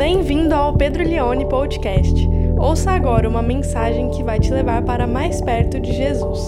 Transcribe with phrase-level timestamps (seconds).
[0.00, 2.26] Bem-vindo ao Pedro Leone Podcast.
[2.58, 6.38] Ouça agora uma mensagem que vai te levar para mais perto de Jesus.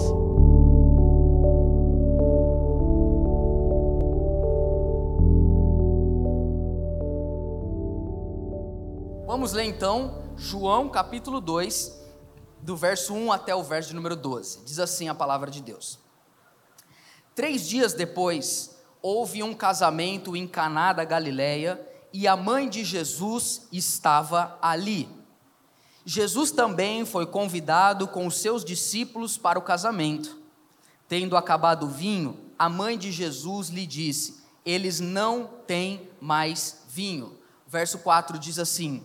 [9.27, 12.03] Vamos ler então João capítulo 2,
[12.59, 14.65] do verso 1 até o verso de número 12.
[14.65, 15.99] Diz assim a palavra de Deus.
[17.35, 23.67] Três dias depois, houve um casamento em Caná da Galileia e a mãe de Jesus
[23.71, 25.09] estava ali.
[26.05, 30.37] Jesus também foi convidado com os seus discípulos para o casamento.
[31.07, 37.37] Tendo acabado o vinho, a mãe de Jesus lhe disse: Eles não têm mais vinho.
[37.67, 39.03] Verso 4 diz assim: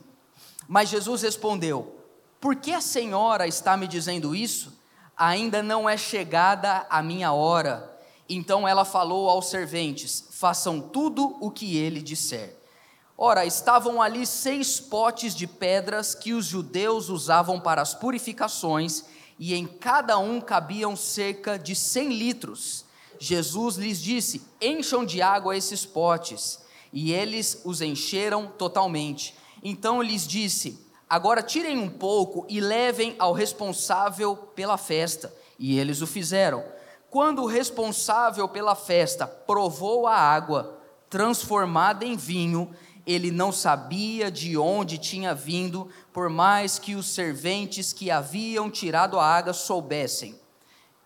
[0.67, 1.97] Mas Jesus respondeu:
[2.39, 4.77] Por que a senhora está me dizendo isso?
[5.17, 7.97] Ainda não é chegada a minha hora.
[8.29, 12.58] Então ela falou aos serventes: Façam tudo o que ele disser.
[13.21, 19.55] Ora, estavam ali seis potes de pedras que os judeus usavam para as purificações, e
[19.55, 22.85] em cada um cabiam cerca de cem litros.
[23.19, 26.61] Jesus lhes disse: Encham de água esses potes.
[26.93, 29.35] E eles os encheram totalmente.
[29.65, 30.79] Então lhes disse:
[31.11, 35.35] Agora tirem um pouco e levem ao responsável pela festa.
[35.59, 36.65] E eles o fizeram.
[37.11, 40.79] Quando o responsável pela festa provou a água
[41.11, 42.71] transformada em vinho,
[43.09, 49.19] ele não sabia de onde tinha vindo, por mais que os serventes que haviam tirado
[49.19, 50.39] a água soubessem.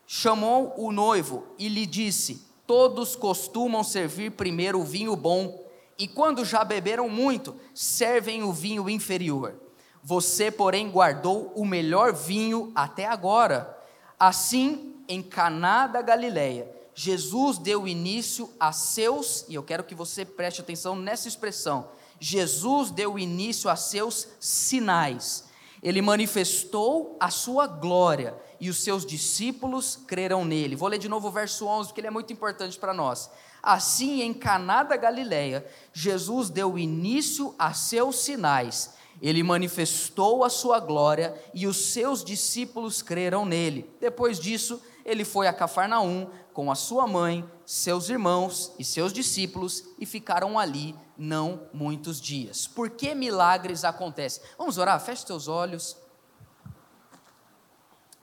[0.04, 5.64] Chamou o noivo e lhe disse: Todos costumam servir primeiro o vinho bom,
[5.96, 9.54] e quando já beberam muito, servem o vinho inferior.
[10.02, 13.78] Você, porém, guardou o melhor vinho até agora.
[14.18, 20.24] Assim, em Caná da Galileia, Jesus deu início a seus, e eu quero que você
[20.24, 21.88] preste atenção nessa expressão.
[22.20, 25.44] Jesus deu início a seus sinais.
[25.82, 30.76] Ele manifestou a sua glória e os seus discípulos creram nele.
[30.76, 33.28] Vou ler de novo o verso 11, porque ele é muito importante para nós.
[33.60, 38.94] Assim, em Caná da Galileia, Jesus deu início a seus sinais.
[39.20, 43.88] Ele manifestou a sua glória e os seus discípulos creram nele.
[44.00, 49.84] Depois disso, ele foi a Cafarnaum com a sua mãe, seus irmãos e seus discípulos
[49.98, 52.66] e ficaram ali não muitos dias.
[52.66, 54.42] Por que milagres acontecem?
[54.58, 55.96] Vamos orar, feche seus olhos.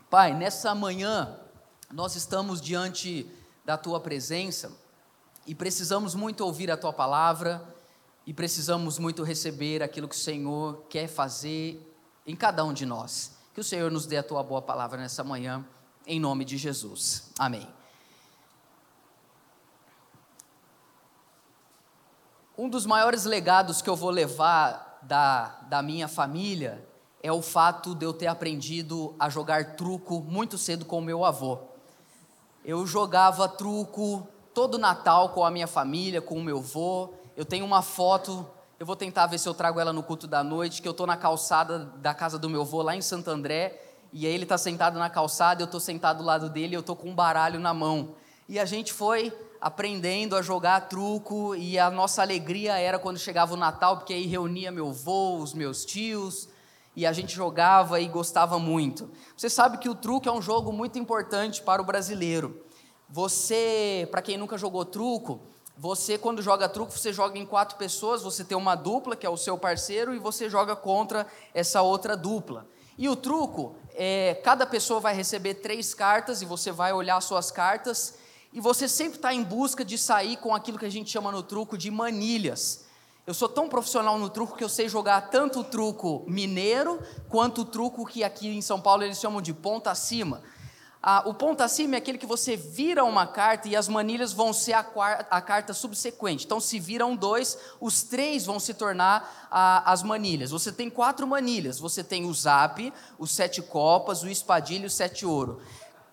[0.09, 1.37] Pai, nessa manhã
[1.91, 3.29] nós estamos diante
[3.65, 4.71] da tua presença
[5.45, 7.63] e precisamos muito ouvir a tua palavra
[8.25, 11.85] e precisamos muito receber aquilo que o Senhor quer fazer
[12.25, 13.37] em cada um de nós.
[13.53, 15.65] Que o Senhor nos dê a tua boa palavra nessa manhã
[16.09, 17.31] em nome de Jesus.
[17.37, 17.67] Amém.
[22.57, 26.85] Um dos maiores legados que eu vou levar da, da minha família
[27.21, 31.23] é o fato de eu ter aprendido a jogar truco muito cedo com o meu
[31.23, 31.59] avô.
[32.65, 37.13] Eu jogava truco todo Natal com a minha família, com o meu avô.
[37.37, 38.45] Eu tenho uma foto,
[38.79, 41.05] eu vou tentar ver se eu trago ela no culto da noite, que eu estou
[41.05, 44.57] na calçada da casa do meu avô lá em Santo André e aí ele está
[44.57, 47.73] sentado na calçada, eu estou sentado do lado dele, eu estou com um baralho na
[47.73, 48.15] mão.
[48.47, 49.31] E a gente foi
[49.61, 54.25] aprendendo a jogar truco e a nossa alegria era quando chegava o Natal, porque aí
[54.25, 56.49] reunia meu avô, os meus tios,
[56.95, 59.09] e a gente jogava e gostava muito.
[59.37, 62.63] Você sabe que o truco é um jogo muito importante para o brasileiro.
[63.09, 65.41] Você, para quem nunca jogou truco,
[65.77, 69.29] você quando joga truco, você joga em quatro pessoas, você tem uma dupla, que é
[69.29, 72.67] o seu parceiro, e você joga contra essa outra dupla.
[72.99, 77.49] E o truco é, cada pessoa vai receber três cartas e você vai olhar suas
[77.49, 78.15] cartas
[78.51, 81.41] e você sempre está em busca de sair com aquilo que a gente chama no
[81.41, 82.83] truco de manilhas.
[83.25, 86.99] Eu sou tão profissional no truco que eu sei jogar tanto o truco mineiro
[87.29, 90.41] quanto o truco que aqui em São Paulo eles chamam de ponta acima.
[91.01, 94.51] Ah, o ponto acima é aquele que você vira uma carta e as manilhas vão
[94.51, 94.85] ser a,
[95.29, 96.45] a carta subsequente.
[96.45, 100.51] Então, se viram dois, os três vão se tornar ah, as manilhas.
[100.51, 101.79] Você tem quatro manilhas.
[101.79, 105.61] Você tem o zap, os sete copas, o espadilho o sete ouro.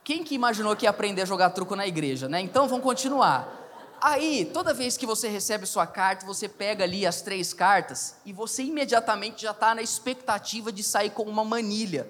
[0.05, 2.41] Quem que imaginou que ia aprender a jogar truco na igreja, né?
[2.41, 3.65] Então, vamos continuar.
[4.01, 8.33] Aí, toda vez que você recebe sua carta, você pega ali as três cartas e
[8.33, 12.09] você imediatamente já está na expectativa de sair com uma manilha.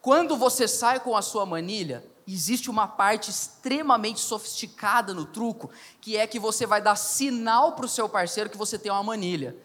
[0.00, 2.04] Quando você sai com a sua manilha,
[2.34, 5.70] existe uma parte extremamente sofisticada no truco,
[6.00, 9.02] que é que você vai dar sinal para o seu parceiro que você tem uma
[9.02, 9.56] manilha.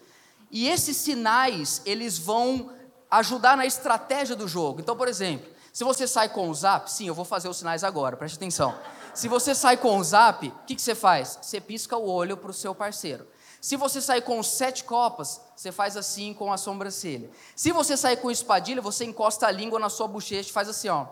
[0.49, 2.71] E esses sinais, eles vão
[3.09, 4.79] ajudar na estratégia do jogo.
[4.79, 7.83] Então, por exemplo, se você sai com o zap, sim, eu vou fazer os sinais
[7.83, 8.77] agora, preste atenção.
[9.13, 11.39] Se você sai com o zap, o que, que você faz?
[11.41, 13.27] Você pisca o olho para o seu parceiro.
[13.59, 17.31] Se você sair com sete copas, você faz assim com a sobrancelha.
[17.55, 20.89] Se você sair com espadilha, você encosta a língua na sua bochecha e faz assim,
[20.89, 21.07] ó.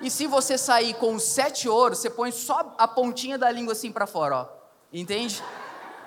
[0.00, 3.92] E se você sair com sete ouros, você põe só a pontinha da língua assim
[3.92, 4.48] para fora, ó.
[4.92, 5.42] Entende?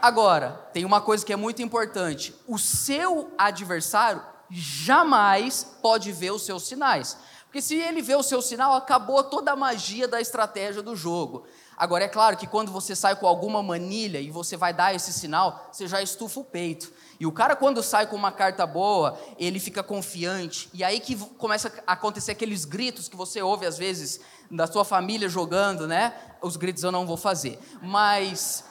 [0.01, 6.43] Agora, tem uma coisa que é muito importante: o seu adversário jamais pode ver os
[6.43, 7.17] seus sinais.
[7.45, 11.45] Porque se ele vê o seu sinal, acabou toda a magia da estratégia do jogo.
[11.77, 15.13] Agora, é claro que quando você sai com alguma manilha e você vai dar esse
[15.13, 16.91] sinal, você já estufa o peito.
[17.23, 20.69] E o cara, quando sai com uma carta boa, ele fica confiante.
[20.73, 24.19] E aí que começa a acontecer aqueles gritos que você ouve às vezes
[24.51, 26.13] da sua família jogando, né?
[26.41, 27.57] Os gritos eu não vou fazer.
[27.81, 28.65] Mas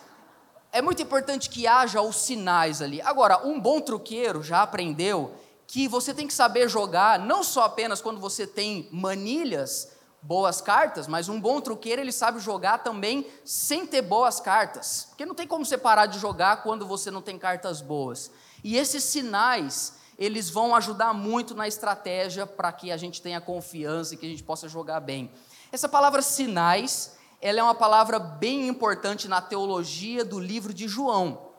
[0.71, 3.01] é muito importante que haja os sinais ali.
[3.01, 5.33] Agora, um bom truqueiro já aprendeu
[5.67, 9.89] que você tem que saber jogar não só apenas quando você tem manilhas,
[10.23, 15.07] boas cartas, mas um bom truqueiro ele sabe jogar também sem ter boas cartas.
[15.09, 18.31] Porque não tem como você parar de jogar quando você não tem cartas boas.
[18.63, 24.15] E esses sinais, eles vão ajudar muito na estratégia para que a gente tenha confiança
[24.15, 25.33] e que a gente possa jogar bem.
[25.73, 31.51] Essa palavra sinais, ela é uma palavra bem importante na teologia do livro de João.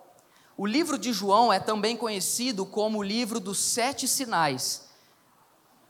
[0.56, 4.88] O livro de João é também conhecido como o livro dos sete sinais.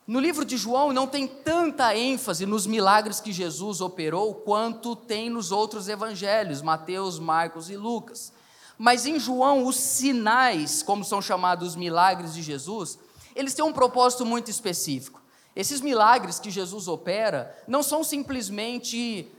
[0.05, 5.29] No livro de João não tem tanta ênfase nos milagres que Jesus operou quanto tem
[5.29, 8.33] nos outros evangelhos, Mateus, Marcos e Lucas.
[8.77, 12.99] Mas em João, os sinais, como são chamados os milagres de Jesus,
[13.33, 15.21] eles têm um propósito muito específico.
[15.55, 19.31] Esses milagres que Jesus opera não são simplesmente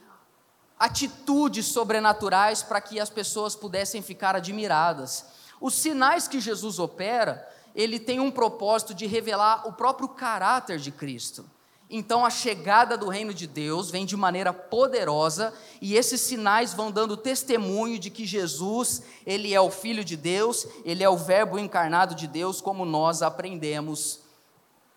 [0.79, 5.27] atitudes sobrenaturais para que as pessoas pudessem ficar admiradas.
[5.61, 10.93] Os sinais que Jesus opera ele tem um propósito de revelar o próprio caráter de
[10.93, 11.45] Cristo.
[11.91, 16.91] Então a chegada do reino de Deus vem de maneira poderosa e esses sinais vão
[16.91, 21.59] dando testemunho de que Jesus, ele é o filho de Deus, ele é o verbo
[21.59, 24.21] encarnado de Deus, como nós aprendemos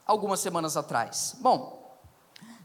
[0.05, 1.35] algumas semanas atrás.
[1.39, 1.99] Bom,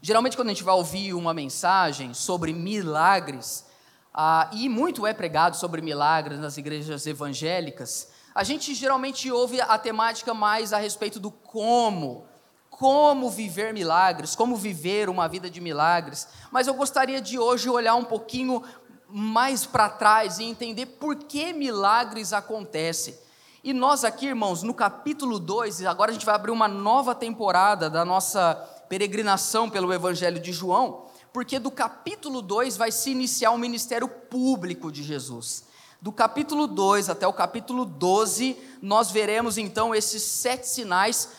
[0.01, 3.65] geralmente quando a gente vai ouvir uma mensagem sobre milagres,
[4.13, 9.77] ah, e muito é pregado sobre milagres nas igrejas evangélicas, a gente geralmente ouve a
[9.77, 12.25] temática mais a respeito do como,
[12.69, 17.95] como viver milagres, como viver uma vida de milagres, mas eu gostaria de hoje olhar
[17.95, 18.63] um pouquinho
[19.07, 23.15] mais para trás e entender por que milagres acontecem.
[23.63, 27.89] E nós aqui, irmãos, no capítulo 2, agora a gente vai abrir uma nova temporada
[27.89, 28.55] da nossa
[28.89, 34.91] peregrinação pelo Evangelho de João, porque do capítulo 2 vai se iniciar o ministério público
[34.91, 35.71] de Jesus
[36.03, 41.29] do capítulo 2 até o capítulo 12, nós veremos então esses sete sinais,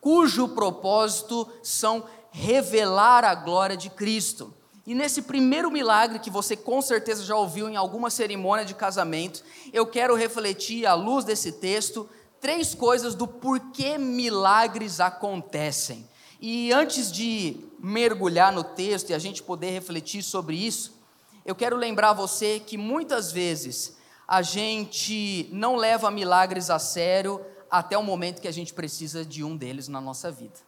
[0.00, 4.54] cujo propósito são revelar a glória de Cristo.
[4.86, 9.44] E nesse primeiro milagre, que você com certeza já ouviu em alguma cerimônia de casamento,
[9.74, 12.08] eu quero refletir, à luz desse texto,
[12.40, 16.08] três coisas do porquê milagres acontecem.
[16.40, 20.98] E antes de mergulhar no texto e a gente poder refletir sobre isso,
[21.44, 27.96] eu quero lembrar você que muitas vezes a gente não leva milagres a sério até
[27.96, 30.60] o momento que a gente precisa de um deles na nossa vida.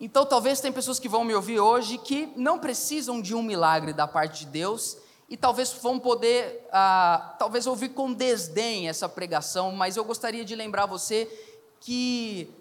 [0.00, 3.92] Então, talvez tem pessoas que vão me ouvir hoje que não precisam de um milagre
[3.92, 4.96] da parte de Deus
[5.28, 10.56] e talvez vão poder, ah, talvez ouvir com desdém essa pregação, mas eu gostaria de
[10.56, 11.30] lembrar você
[11.78, 12.52] que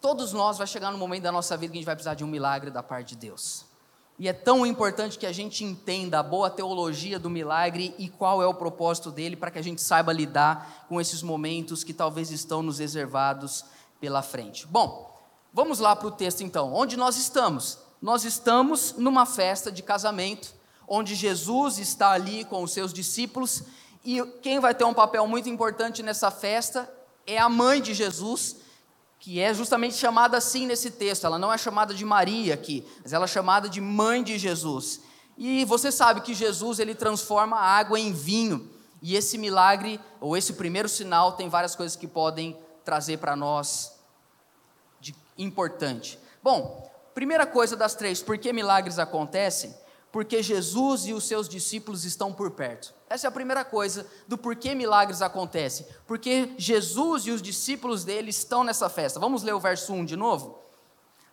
[0.00, 2.24] todos nós vai chegar no momento da nossa vida que a gente vai precisar de
[2.24, 3.65] um milagre da parte de Deus.
[4.18, 8.42] E é tão importante que a gente entenda a boa teologia do milagre e qual
[8.42, 12.30] é o propósito dele para que a gente saiba lidar com esses momentos que talvez
[12.30, 13.64] estão nos reservados
[14.00, 14.66] pela frente.
[14.66, 15.14] Bom,
[15.52, 16.72] vamos lá para o texto então.
[16.72, 17.78] Onde nós estamos?
[18.00, 20.54] Nós estamos numa festa de casamento,
[20.88, 23.64] onde Jesus está ali com os seus discípulos
[24.06, 26.88] e quem vai ter um papel muito importante nessa festa
[27.26, 28.56] é a mãe de Jesus,
[29.18, 31.24] que é justamente chamada assim nesse texto.
[31.24, 35.00] Ela não é chamada de Maria aqui, mas ela é chamada de mãe de Jesus.
[35.36, 38.70] E você sabe que Jesus ele transforma a água em vinho.
[39.02, 43.92] E esse milagre, ou esse primeiro sinal, tem várias coisas que podem trazer para nós
[45.00, 46.18] de importante.
[46.42, 49.74] Bom, primeira coisa das três, por que milagres acontecem?
[50.10, 52.94] Porque Jesus e os seus discípulos estão por perto.
[53.08, 55.86] Essa é a primeira coisa do porquê milagres acontecem.
[56.06, 59.20] Porque Jesus e os discípulos dele estão nessa festa.
[59.20, 60.58] Vamos ler o verso 1 de novo?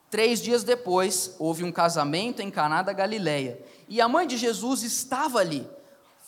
[0.09, 3.59] Três dias depois, houve um casamento em Caná da Galileia.
[3.89, 5.67] E a mãe de Jesus estava ali.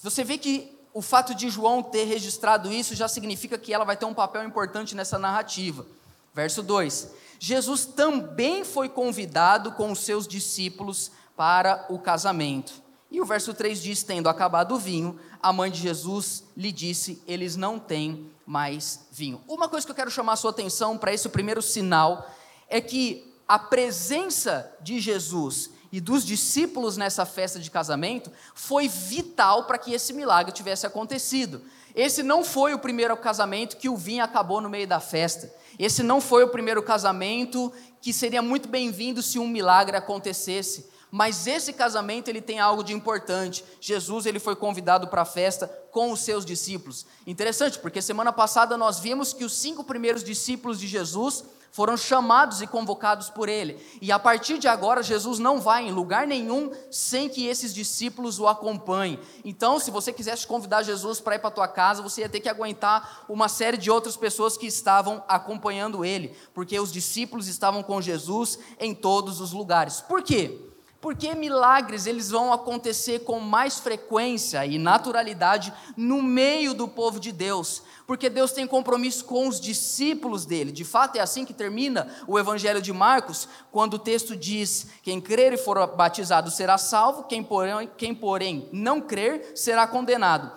[0.02, 3.96] Você vê que o fato de João ter registrado isso já significa que ela vai
[3.96, 5.86] ter um papel importante nessa narrativa.
[6.34, 12.85] Verso 2: Jesus também foi convidado com os seus discípulos para o casamento.
[13.16, 17.24] E o verso 3 diz: Tendo acabado o vinho, a mãe de Jesus lhe disse:
[17.26, 19.42] Eles não têm mais vinho.
[19.48, 22.30] Uma coisa que eu quero chamar a sua atenção para esse primeiro sinal
[22.68, 29.64] é que a presença de Jesus e dos discípulos nessa festa de casamento foi vital
[29.64, 31.62] para que esse milagre tivesse acontecido.
[31.96, 35.50] Esse não foi o primeiro casamento que o vinho acabou no meio da festa.
[35.80, 40.94] Esse não foi o primeiro casamento que seria muito bem-vindo se um milagre acontecesse.
[41.18, 43.64] Mas esse casamento ele tem algo de importante.
[43.80, 47.06] Jesus ele foi convidado para a festa com os seus discípulos.
[47.26, 52.62] Interessante, porque semana passada nós vimos que os cinco primeiros discípulos de Jesus foram chamados
[52.62, 53.82] e convocados por ele.
[54.02, 58.38] E a partir de agora, Jesus não vai em lugar nenhum sem que esses discípulos
[58.38, 59.18] o acompanhem.
[59.46, 62.42] Então, se você quisesse convidar Jesus para ir para a tua casa, você ia ter
[62.42, 67.82] que aguentar uma série de outras pessoas que estavam acompanhando ele, porque os discípulos estavam
[67.82, 70.02] com Jesus em todos os lugares.
[70.02, 70.75] Por quê?
[71.06, 77.32] Porque milagres eles vão acontecer com mais frequência e naturalidade no meio do povo de
[77.32, 80.72] Deus, porque Deus tem compromisso com os discípulos dele.
[80.72, 85.22] De fato, é assim que termina o Evangelho de Marcos, quando o texto diz: Quem
[85.22, 90.52] crer e for batizado será salvo, quem porém, quem, porém não crer será condenado.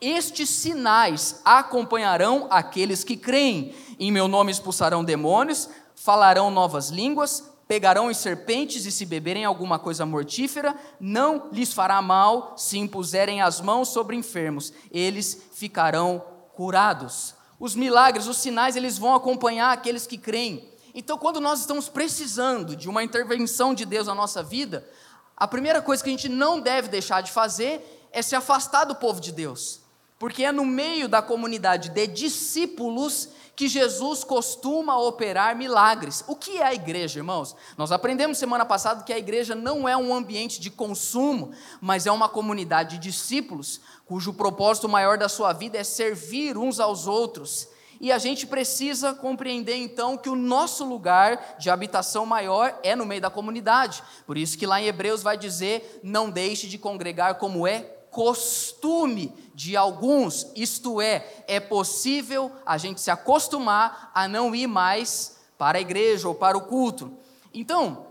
[0.00, 3.72] Estes sinais acompanharão aqueles que creem.
[4.00, 9.78] Em meu nome expulsarão demônios, falarão novas línguas pegarão em serpentes e se beberem alguma
[9.78, 16.22] coisa mortífera, não lhes fará mal se impuserem as mãos sobre enfermos, eles ficarão
[16.54, 17.34] curados.
[17.58, 20.68] Os milagres, os sinais, eles vão acompanhar aqueles que creem.
[20.94, 24.86] Então, quando nós estamos precisando de uma intervenção de Deus na nossa vida,
[25.34, 28.96] a primeira coisa que a gente não deve deixar de fazer é se afastar do
[28.96, 29.80] povo de Deus,
[30.18, 36.24] porque é no meio da comunidade de discípulos que Jesus costuma operar milagres.
[36.26, 37.54] O que é a igreja, irmãos?
[37.76, 42.12] Nós aprendemos semana passada que a igreja não é um ambiente de consumo, mas é
[42.12, 47.68] uma comunidade de discípulos, cujo propósito maior da sua vida é servir uns aos outros.
[48.00, 53.06] E a gente precisa compreender então que o nosso lugar de habitação maior é no
[53.06, 54.02] meio da comunidade.
[54.26, 57.80] Por isso que lá em Hebreus vai dizer: não deixe de congregar como é
[58.10, 59.32] costume
[59.62, 65.78] de alguns, isto é, é possível a gente se acostumar a não ir mais para
[65.78, 67.16] a igreja ou para o culto.
[67.54, 68.08] Então,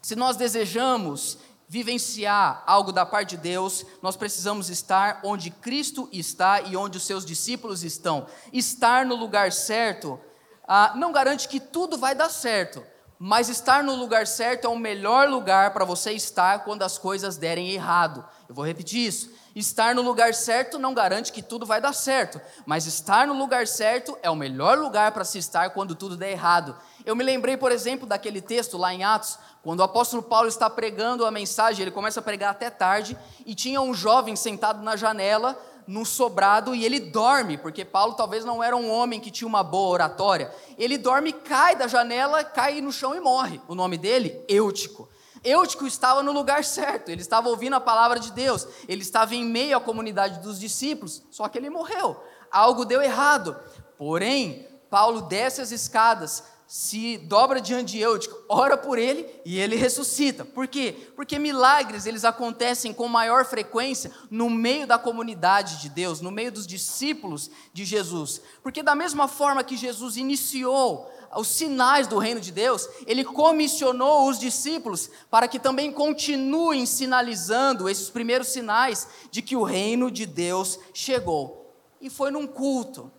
[0.00, 6.60] se nós desejamos vivenciar algo da parte de Deus, nós precisamos estar onde Cristo está
[6.60, 8.28] e onde os seus discípulos estão.
[8.52, 10.20] Estar no lugar certo
[10.68, 12.80] ah, não garante que tudo vai dar certo,
[13.18, 17.36] mas estar no lugar certo é o melhor lugar para você estar quando as coisas
[17.36, 18.24] derem errado.
[18.48, 19.41] Eu vou repetir isso.
[19.54, 23.66] Estar no lugar certo não garante que tudo vai dar certo, mas estar no lugar
[23.66, 26.74] certo é o melhor lugar para se estar quando tudo der errado.
[27.04, 30.70] Eu me lembrei, por exemplo, daquele texto lá em Atos, quando o apóstolo Paulo está
[30.70, 34.96] pregando a mensagem, ele começa a pregar até tarde, e tinha um jovem sentado na
[34.96, 39.46] janela, num sobrado, e ele dorme, porque Paulo talvez não era um homem que tinha
[39.46, 40.50] uma boa oratória.
[40.78, 43.60] Ele dorme, cai da janela, cai no chão e morre.
[43.68, 44.42] O nome dele?
[44.48, 45.08] Eutico.
[45.44, 49.44] Eutico estava no lugar certo, ele estava ouvindo a palavra de Deus, ele estava em
[49.44, 52.22] meio à comunidade dos discípulos, só que ele morreu.
[52.50, 53.56] Algo deu errado.
[53.96, 59.76] Porém, Paulo desce as escadas, se dobra diante de Eutico, ora por ele e ele
[59.76, 60.44] ressuscita.
[60.44, 61.12] Por quê?
[61.14, 66.50] Porque milagres eles acontecem com maior frequência no meio da comunidade de Deus, no meio
[66.50, 68.40] dos discípulos de Jesus.
[68.62, 74.28] Porque da mesma forma que Jesus iniciou os sinais do reino de Deus, ele comissionou
[74.28, 80.26] os discípulos para que também continuem sinalizando esses primeiros sinais de que o reino de
[80.26, 81.74] Deus chegou.
[82.00, 83.10] E foi num culto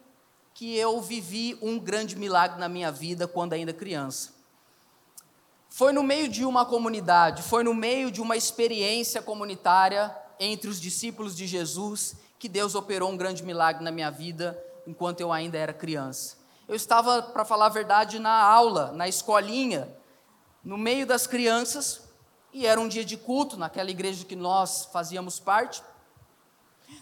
[0.53, 4.33] que eu vivi um grande milagre na minha vida quando ainda criança.
[5.69, 10.79] Foi no meio de uma comunidade, foi no meio de uma experiência comunitária entre os
[10.79, 15.57] discípulos de Jesus que Deus operou um grande milagre na minha vida enquanto eu ainda
[15.57, 16.42] era criança.
[16.73, 19.95] Eu estava, para falar a verdade, na aula, na escolinha,
[20.63, 22.01] no meio das crianças,
[22.51, 25.83] e era um dia de culto naquela igreja que nós fazíamos parte.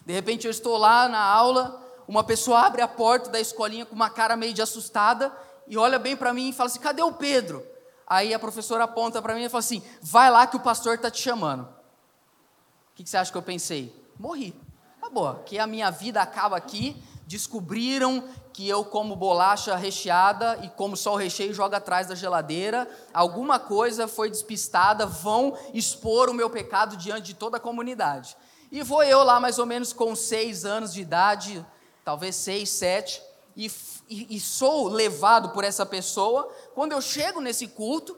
[0.05, 3.95] De repente eu estou lá na aula, uma pessoa abre a porta da escolinha com
[3.95, 5.31] uma cara meio de assustada
[5.65, 7.65] e olha bem para mim e fala assim: cadê o Pedro?
[8.05, 11.09] Aí a professora aponta para mim e fala assim: vai lá que o pastor está
[11.09, 11.63] te chamando.
[11.63, 13.95] O que, que você acha que eu pensei?
[14.19, 14.53] Morri.
[14.99, 17.01] Tá boa, que a minha vida acaba aqui,
[17.31, 22.89] descobriram que eu como bolacha recheada e como só o recheio joga atrás da geladeira,
[23.13, 28.35] alguma coisa foi despistada, vão expor o meu pecado diante de toda a comunidade.
[28.69, 31.65] E vou eu lá mais ou menos com seis anos de idade,
[32.03, 33.21] talvez seis, sete,
[33.55, 33.71] e,
[34.09, 36.53] e, e sou levado por essa pessoa.
[36.75, 38.17] Quando eu chego nesse culto,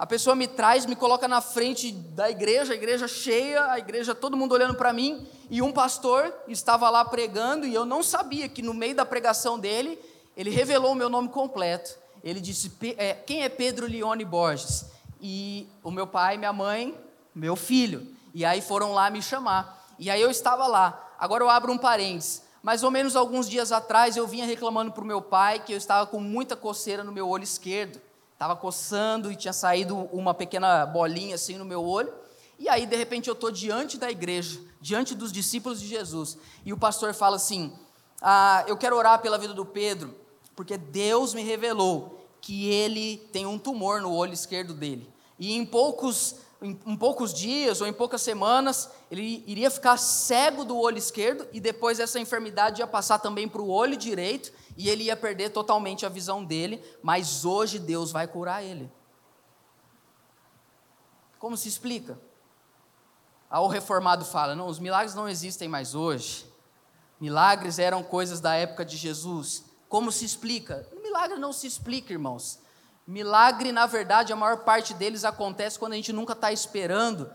[0.00, 4.14] A pessoa me traz, me coloca na frente da igreja, a igreja cheia, a igreja,
[4.14, 8.48] todo mundo olhando para mim, e um pastor estava lá pregando, e eu não sabia
[8.48, 9.98] que no meio da pregação dele,
[10.34, 11.98] ele revelou o meu nome completo.
[12.24, 14.86] Ele disse: é, Quem é Pedro Leone Borges?
[15.20, 16.98] E o meu pai, minha mãe,
[17.34, 18.06] meu filho.
[18.32, 19.86] E aí foram lá me chamar.
[19.98, 21.10] E aí eu estava lá.
[21.18, 22.42] Agora eu abro um parênteses.
[22.62, 25.76] Mais ou menos alguns dias atrás eu vinha reclamando para o meu pai que eu
[25.76, 28.00] estava com muita coceira no meu olho esquerdo.
[28.40, 32.10] Estava coçando e tinha saído uma pequena bolinha assim no meu olho.
[32.58, 36.38] E aí, de repente, eu estou diante da igreja, diante dos discípulos de Jesus.
[36.64, 37.70] E o pastor fala assim:
[38.18, 40.14] ah, Eu quero orar pela vida do Pedro,
[40.56, 45.06] porque Deus me revelou que ele tem um tumor no olho esquerdo dele.
[45.38, 50.64] E em poucos, em, em poucos dias ou em poucas semanas, ele iria ficar cego
[50.64, 54.88] do olho esquerdo e depois essa enfermidade ia passar também para o olho direito e
[54.88, 58.90] ele ia perder totalmente a visão dele, mas hoje Deus vai curar ele.
[61.38, 62.18] Como se explica?
[63.50, 66.50] Aí o reformado fala: não, os milagres não existem mais hoje.
[67.20, 69.64] Milagres eram coisas da época de Jesus.
[69.86, 70.88] Como se explica?
[71.02, 72.58] Milagre não se explica, irmãos.
[73.06, 77.30] Milagre, na verdade, a maior parte deles acontece quando a gente nunca está esperando,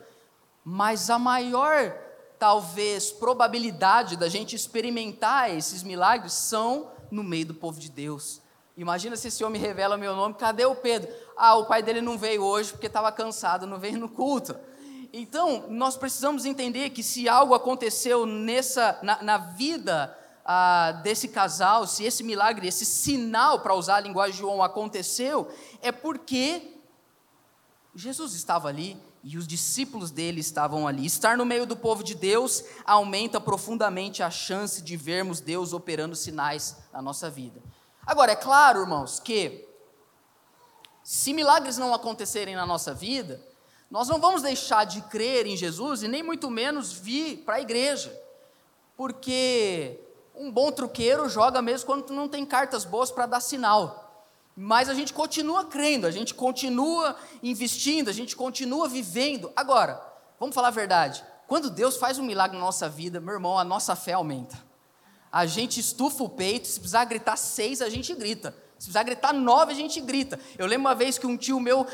[0.63, 1.95] mas a maior,
[2.39, 8.41] talvez, probabilidade da gente experimentar esses milagres são no meio do povo de Deus.
[8.77, 11.09] Imagina se esse homem revela meu nome, cadê o Pedro?
[11.37, 14.55] Ah, o pai dele não veio hoje porque estava cansado, não veio no culto.
[15.13, 21.87] Então, nós precisamos entender que se algo aconteceu nessa, na, na vida ah, desse casal,
[21.87, 25.49] se esse milagre, esse sinal, para usar a linguagem de João, aconteceu,
[25.81, 26.73] é porque
[27.95, 31.03] Jesus estava ali e os discípulos dele estavam ali.
[31.03, 36.15] Estar no meio do povo de Deus aumenta profundamente a chance de vermos Deus operando
[36.15, 37.59] sinais na nossa vida.
[38.05, 39.67] Agora, é claro, irmãos, que
[41.03, 43.41] se milagres não acontecerem na nossa vida,
[43.89, 47.61] nós não vamos deixar de crer em Jesus e nem muito menos vir para a
[47.61, 48.15] igreja,
[48.95, 49.99] porque
[50.35, 54.04] um bom truqueiro joga mesmo quando não tem cartas boas para dar sinal.
[54.55, 59.51] Mas a gente continua crendo, a gente continua investindo, a gente continua vivendo.
[59.55, 60.01] Agora,
[60.39, 61.23] vamos falar a verdade.
[61.45, 64.57] Quando Deus faz um milagre na nossa vida, meu irmão, a nossa fé aumenta.
[65.31, 68.51] A gente estufa o peito, se precisar gritar seis, a gente grita.
[68.79, 70.39] Se precisar gritar nove, a gente grita.
[70.57, 71.85] Eu lembro uma vez que um tio meu,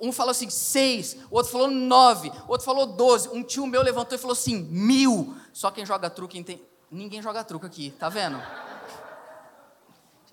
[0.00, 3.28] um falou assim, seis, o outro falou nove, o outro falou doze.
[3.30, 5.34] Um tio meu levantou e falou assim, mil.
[5.52, 8.42] Só quem joga truque, ninguém joga truque aqui, tá vendo?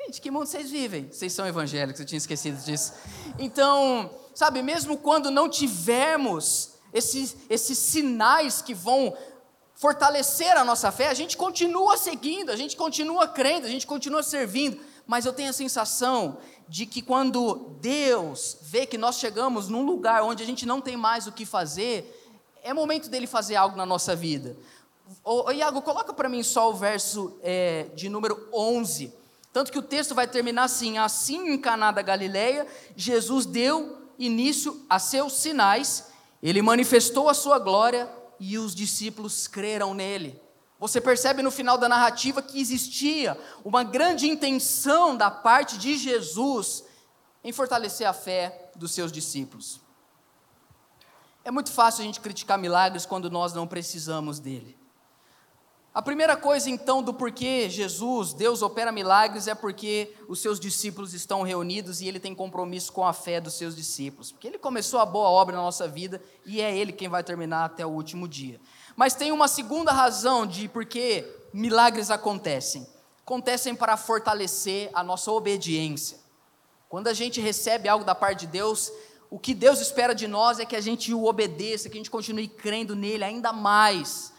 [0.05, 1.09] Gente, que mundo vocês vivem?
[1.11, 2.93] Vocês são evangélicos, eu tinha esquecido disso.
[3.37, 9.15] Então, sabe, mesmo quando não tivermos esses, esses sinais que vão
[9.75, 14.23] fortalecer a nossa fé, a gente continua seguindo, a gente continua crendo, a gente continua
[14.23, 19.83] servindo, mas eu tenho a sensação de que quando Deus vê que nós chegamos num
[19.83, 22.17] lugar onde a gente não tem mais o que fazer,
[22.63, 24.57] é momento dele fazer algo na nossa vida.
[25.23, 29.20] Ô, ô Iago, coloca para mim só o verso é, de número 11.
[29.53, 34.85] Tanto que o texto vai terminar assim: assim em Caná da Galileia, Jesus deu início
[34.89, 36.07] a seus sinais,
[36.41, 38.09] ele manifestou a sua glória
[38.39, 40.39] e os discípulos creram nele.
[40.79, 46.83] Você percebe no final da narrativa que existia uma grande intenção da parte de Jesus
[47.43, 49.79] em fortalecer a fé dos seus discípulos.
[51.43, 54.80] É muito fácil a gente criticar milagres quando nós não precisamos dele.
[55.93, 61.13] A primeira coisa, então, do porquê Jesus, Deus opera milagres, é porque os seus discípulos
[61.13, 64.31] estão reunidos e ele tem compromisso com a fé dos seus discípulos.
[64.31, 67.65] Porque ele começou a boa obra na nossa vida e é ele quem vai terminar
[67.65, 68.57] até o último dia.
[68.95, 72.87] Mas tem uma segunda razão de por que milagres acontecem.
[73.25, 76.17] Acontecem para fortalecer a nossa obediência.
[76.87, 78.93] Quando a gente recebe algo da parte de Deus,
[79.29, 82.09] o que Deus espera de nós é que a gente o obedeça, que a gente
[82.09, 84.30] continue crendo nele ainda mais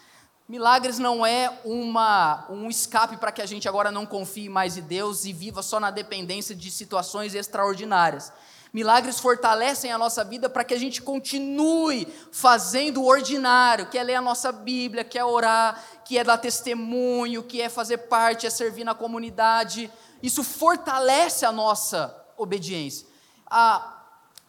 [0.47, 4.81] Milagres não é uma, um escape para que a gente agora não confie mais em
[4.81, 8.31] Deus e viva só na dependência de situações extraordinárias.
[8.73, 14.03] Milagres fortalecem a nossa vida para que a gente continue fazendo o ordinário, que é
[14.03, 18.47] ler a nossa Bíblia, que é orar, que é dar testemunho, que é fazer parte,
[18.47, 19.91] é servir na comunidade.
[20.23, 23.07] Isso fortalece a nossa obediência.
[23.45, 24.05] Ah,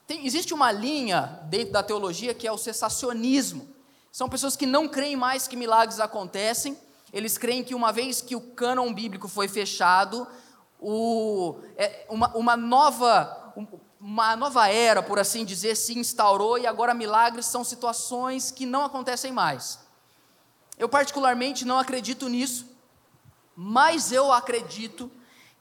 [0.07, 3.73] tem, existe uma linha dentro da teologia que é o cessacionismo.
[4.14, 6.79] São pessoas que não creem mais que milagres acontecem,
[7.12, 10.24] eles creem que uma vez que o cânon bíblico foi fechado,
[10.79, 13.53] o, é, uma, uma, nova,
[14.00, 18.85] uma nova era, por assim dizer, se instaurou e agora milagres são situações que não
[18.85, 19.81] acontecem mais.
[20.79, 22.66] Eu, particularmente, não acredito nisso,
[23.57, 25.11] mas eu acredito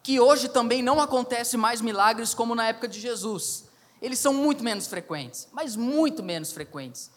[0.03, 3.67] que hoje também não acontece mais milagres como na época de Jesus.
[3.99, 7.09] eles são muito menos frequentes, mas muito menos frequentes.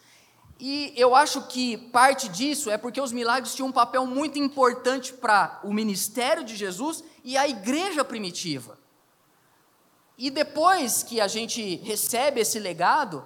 [0.58, 5.12] E eu acho que parte disso é porque os milagres tinham um papel muito importante
[5.12, 8.78] para o ministério de Jesus e a igreja primitiva.
[10.16, 13.22] E depois que a gente recebe esse legado,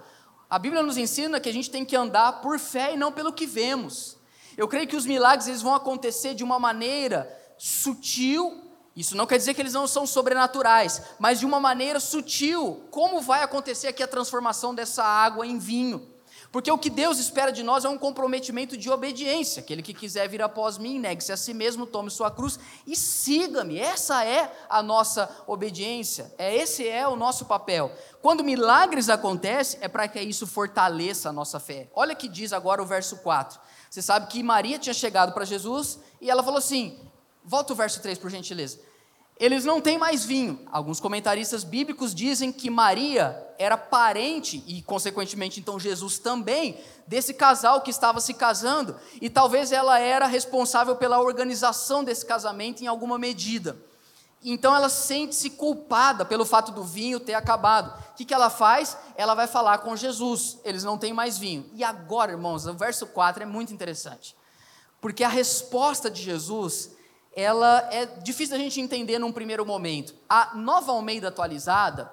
[0.48, 3.32] a Bíblia nos ensina que a gente tem que andar por fé e não pelo
[3.32, 4.16] que vemos.
[4.56, 8.60] Eu creio que os milagres eles vão acontecer de uma maneira sutil.
[8.96, 12.82] Isso não quer dizer que eles não são sobrenaturais, mas de uma maneira sutil.
[12.90, 16.09] Como vai acontecer aqui a transformação dessa água em vinho?
[16.52, 19.60] Porque o que Deus espera de nós é um comprometimento de obediência.
[19.60, 23.78] Aquele que quiser vir após mim, negue-se a si mesmo, tome sua cruz e siga-me.
[23.78, 26.34] Essa é a nossa obediência.
[26.36, 27.92] É esse é o nosso papel.
[28.20, 31.88] Quando milagres acontecem, é para que isso fortaleça a nossa fé.
[31.94, 33.60] Olha que diz agora o verso 4.
[33.88, 36.98] Você sabe que Maria tinha chegado para Jesus e ela falou assim:
[37.44, 38.89] volta o verso 3, por gentileza
[39.40, 40.60] eles não têm mais vinho.
[40.70, 47.80] Alguns comentaristas bíblicos dizem que Maria era parente, e consequentemente então Jesus também, desse casal
[47.80, 53.18] que estava se casando, e talvez ela era responsável pela organização desse casamento em alguma
[53.18, 53.78] medida.
[54.44, 57.98] Então ela sente-se culpada pelo fato do vinho ter acabado.
[58.10, 58.96] O que, que ela faz?
[59.16, 60.58] Ela vai falar com Jesus.
[60.64, 61.68] Eles não têm mais vinho.
[61.74, 64.34] E agora, irmãos, o verso 4 é muito interessante.
[65.00, 66.90] Porque a resposta de Jesus
[67.34, 70.14] ela é difícil da gente entender num primeiro momento.
[70.28, 72.12] A nova Almeida atualizada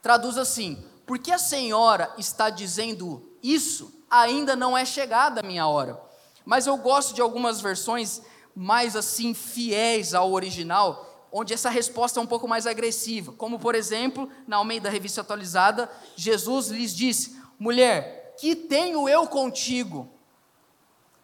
[0.00, 6.00] traduz assim: porque a senhora está dizendo isso, ainda não é chegada a minha hora.
[6.44, 8.22] Mas eu gosto de algumas versões
[8.54, 13.32] mais assim fiéis ao original, onde essa resposta é um pouco mais agressiva.
[13.32, 20.12] Como por exemplo, na Almeida Revista Atualizada, Jesus lhes disse: Mulher, que tenho eu contigo?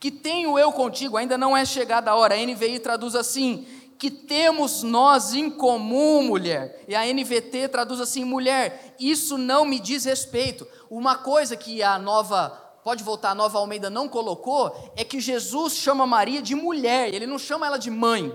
[0.01, 2.35] Que tenho eu contigo, ainda não é chegada a hora.
[2.35, 3.67] A NVI traduz assim:
[3.99, 6.85] que temos nós em comum, mulher.
[6.87, 10.67] E a NVT traduz assim: mulher, isso não me diz respeito.
[10.89, 12.51] Uma coisa que a nova,
[12.85, 17.27] pode voltar, a nova Almeida não colocou, é que Jesus chama Maria de mulher, ele
[17.27, 18.33] não chama ela de mãe.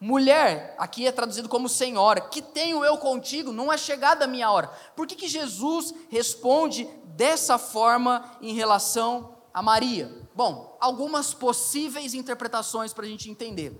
[0.00, 4.48] Mulher, aqui é traduzido como senhora, que tenho eu contigo, não é chegada a minha
[4.48, 4.70] hora.
[4.94, 10.27] Por que, que Jesus responde dessa forma em relação a Maria?
[10.38, 13.72] Bom, algumas possíveis interpretações para a gente entender.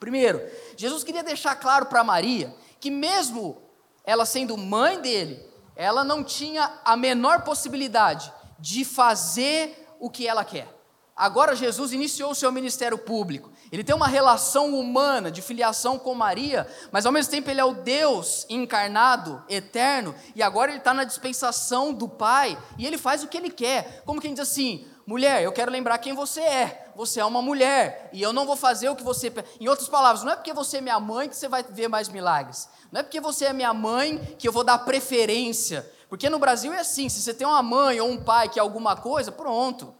[0.00, 0.40] Primeiro,
[0.74, 3.60] Jesus queria deixar claro para Maria que, mesmo
[4.02, 10.46] ela sendo mãe dele, ela não tinha a menor possibilidade de fazer o que ela
[10.46, 10.66] quer.
[11.14, 13.52] Agora Jesus iniciou o seu ministério público.
[13.70, 17.64] Ele tem uma relação humana de filiação com Maria, mas ao mesmo tempo ele é
[17.64, 23.22] o Deus encarnado, eterno, e agora ele está na dispensação do Pai e ele faz
[23.22, 24.02] o que ele quer.
[24.06, 26.92] Como quem diz assim: Mulher, eu quero lembrar quem você é.
[26.94, 29.32] Você é uma mulher e eu não vou fazer o que você.
[29.60, 32.08] Em outras palavras, não é porque você é minha mãe que você vai ver mais
[32.08, 32.68] milagres.
[32.90, 35.90] Não é porque você é minha mãe que eu vou dar preferência.
[36.08, 38.62] Porque no Brasil é assim: se você tem uma mãe ou um pai que é
[38.62, 39.94] alguma coisa, pronto.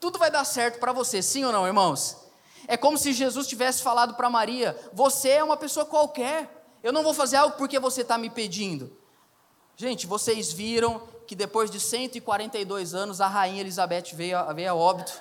[0.00, 2.16] Tudo vai dar certo para você, sim ou não, irmãos?
[2.66, 6.78] É como se Jesus tivesse falado para Maria: Você é uma pessoa qualquer.
[6.82, 8.96] Eu não vou fazer algo porque você está me pedindo.
[9.76, 14.74] Gente, vocês viram que depois de 142 anos a rainha Elizabeth veio a, veio a
[14.74, 15.12] óbito.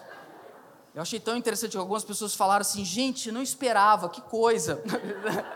[0.96, 4.82] Eu achei tão interessante que algumas pessoas falaram assim, gente, não esperava, que coisa.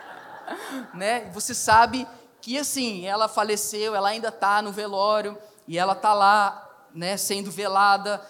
[0.94, 1.32] né?
[1.34, 2.08] Você sabe
[2.40, 5.36] que assim, ela faleceu, ela ainda está no velório
[5.68, 8.22] e ela está lá, né, sendo velada.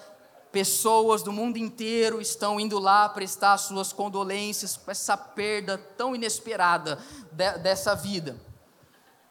[0.49, 6.99] Pessoas do mundo inteiro estão indo lá prestar suas condolências com essa perda tão inesperada
[7.33, 8.52] de, dessa vida.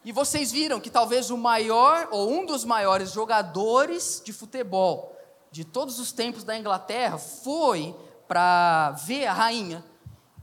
[0.04, 5.16] E vocês viram que talvez o maior ou um dos maiores jogadores de futebol
[5.50, 7.94] de todos os tempos da Inglaterra foi
[8.26, 9.84] para ver a rainha.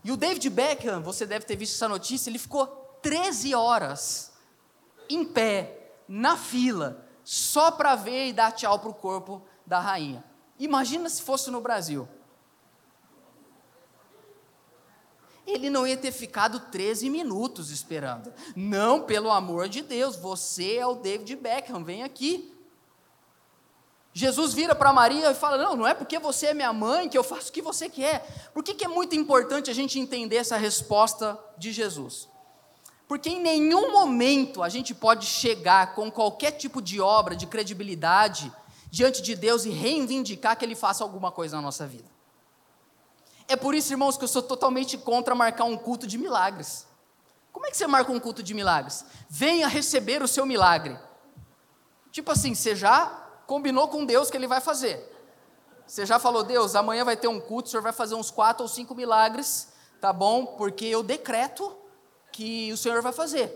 [0.03, 2.67] E o David Beckham, você deve ter visto essa notícia, ele ficou
[3.01, 4.31] 13 horas
[5.09, 10.23] em pé, na fila, só para ver e dar tchau para o corpo da rainha.
[10.57, 12.07] Imagina se fosse no Brasil.
[15.51, 18.33] Ele não ia ter ficado 13 minutos esperando.
[18.55, 22.53] Não, pelo amor de Deus, você é o David Beckham, vem aqui.
[24.13, 27.17] Jesus vira para Maria e fala: Não, não é porque você é minha mãe que
[27.17, 28.49] eu faço o que você quer.
[28.53, 32.27] Por que, que é muito importante a gente entender essa resposta de Jesus?
[33.07, 38.51] Porque em nenhum momento a gente pode chegar com qualquer tipo de obra, de credibilidade,
[38.91, 42.18] diante de Deus e reivindicar que Ele faça alguma coisa na nossa vida.
[43.49, 46.87] É por isso, irmãos, que eu sou totalmente contra marcar um culto de milagres.
[47.51, 49.03] Como é que você marca um culto de milagres?
[49.27, 50.97] Venha receber o seu milagre.
[52.11, 53.07] Tipo assim, você já
[53.47, 55.03] combinou com Deus que Ele vai fazer.
[55.85, 58.61] Você já falou, Deus, amanhã vai ter um culto, o Senhor vai fazer uns quatro
[58.61, 60.45] ou cinco milagres, tá bom?
[60.45, 61.75] Porque eu decreto
[62.31, 63.51] que o Senhor vai fazer.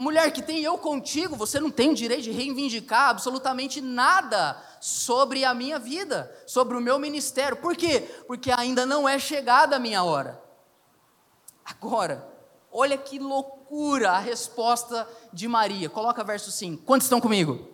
[0.00, 5.44] Mulher que tem eu contigo, você não tem o direito de reivindicar absolutamente nada sobre
[5.44, 7.58] a minha vida, sobre o meu ministério.
[7.58, 8.00] Por quê?
[8.26, 10.42] Porque ainda não é chegada a minha hora.
[11.62, 12.26] Agora,
[12.72, 15.90] olha que loucura a resposta de Maria.
[15.90, 16.82] Coloca verso 5.
[16.84, 17.68] Quantos estão comigo?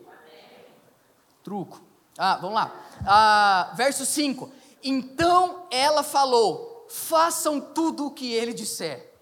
[1.44, 1.80] Truco.
[2.18, 2.74] Ah, vamos lá.
[3.06, 4.50] Ah, verso 5.
[4.82, 9.15] Então ela falou: façam tudo o que ele disser.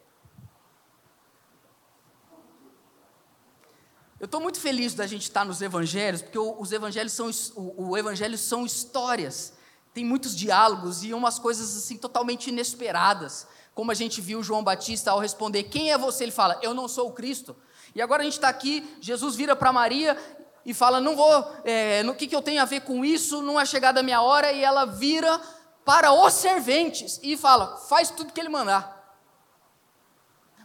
[4.24, 8.38] Eu estou muito feliz da gente estar nos evangelhos, porque os evangelhos são, o evangelho
[8.38, 9.52] são histórias,
[9.92, 13.46] tem muitos diálogos e umas coisas assim totalmente inesperadas.
[13.74, 16.24] Como a gente viu João Batista ao responder: Quem é você?
[16.24, 17.54] Ele fala: Eu não sou o Cristo.
[17.94, 20.16] E agora a gente está aqui, Jesus vira para Maria
[20.64, 23.42] e fala: Não vou, é, no que, que eu tenho a ver com isso?
[23.42, 24.50] Não é chegada a minha hora.
[24.52, 25.38] E ela vira
[25.84, 29.04] para os serventes e fala: Faz tudo que ele mandar.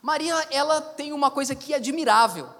[0.01, 2.57] Maria, ela tem uma coisa que é admirável.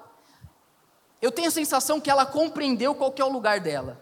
[1.22, 4.02] Eu tenho a sensação que ela compreendeu qual é o lugar dela.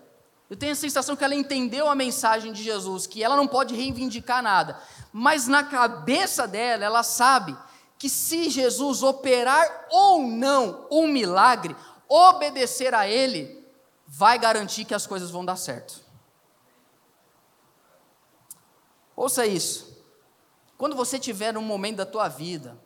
[0.49, 3.75] Eu tenho a sensação que ela entendeu a mensagem de Jesus, que ela não pode
[3.75, 4.81] reivindicar nada.
[5.11, 7.57] Mas na cabeça dela, ela sabe
[7.97, 11.75] que se Jesus operar ou não um milagre,
[12.07, 13.65] obedecer a Ele,
[14.05, 16.01] vai garantir que as coisas vão dar certo.
[19.15, 19.97] Ouça isso.
[20.77, 22.77] Quando você tiver um momento da tua vida,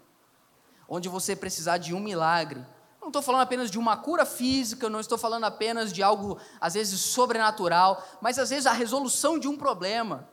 [0.88, 2.66] onde você precisar de um milagre,
[3.12, 7.00] estou falando apenas de uma cura física, não estou falando apenas de algo, às vezes,
[7.00, 10.28] sobrenatural, mas às vezes a resolução de um problema.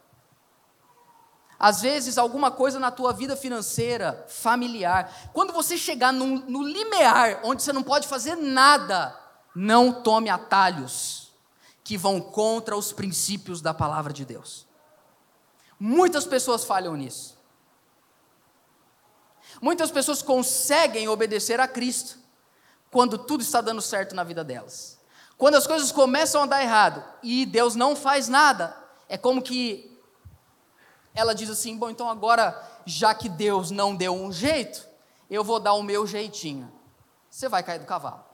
[1.58, 5.30] Às vezes, alguma coisa na tua vida financeira, familiar.
[5.32, 9.18] Quando você chegar no, no limiar, onde você não pode fazer nada,
[9.54, 11.32] não tome atalhos
[11.82, 14.68] que vão contra os princípios da palavra de Deus.
[15.80, 17.36] Muitas pessoas falham nisso.
[19.60, 22.18] Muitas pessoas conseguem obedecer a Cristo,
[22.90, 24.98] quando tudo está dando certo na vida delas.
[25.36, 28.76] Quando as coisas começam a dar errado e Deus não faz nada,
[29.08, 29.96] é como que
[31.14, 34.86] ela diz assim: bom, então agora, já que Deus não deu um jeito,
[35.30, 36.70] eu vou dar o meu jeitinho.
[37.30, 38.24] Você vai cair do cavalo.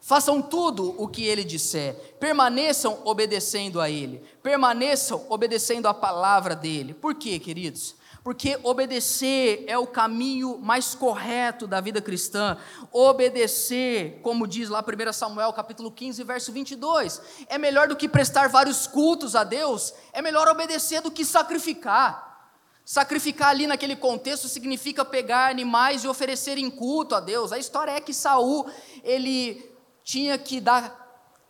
[0.00, 6.92] Façam tudo o que ele disser, permaneçam obedecendo a ele, permaneçam obedecendo a palavra dele.
[6.92, 7.94] Por quê, queridos?
[8.22, 12.56] Porque obedecer é o caminho mais correto da vida cristã.
[12.92, 18.48] Obedecer, como diz lá 1 Samuel capítulo 15, verso 22, é melhor do que prestar
[18.48, 22.30] vários cultos a Deus, é melhor obedecer do que sacrificar.
[22.84, 27.52] Sacrificar ali naquele contexto significa pegar animais e oferecer em culto a Deus.
[27.52, 28.68] A história é que Saul,
[29.02, 29.68] ele
[30.04, 31.00] tinha que dar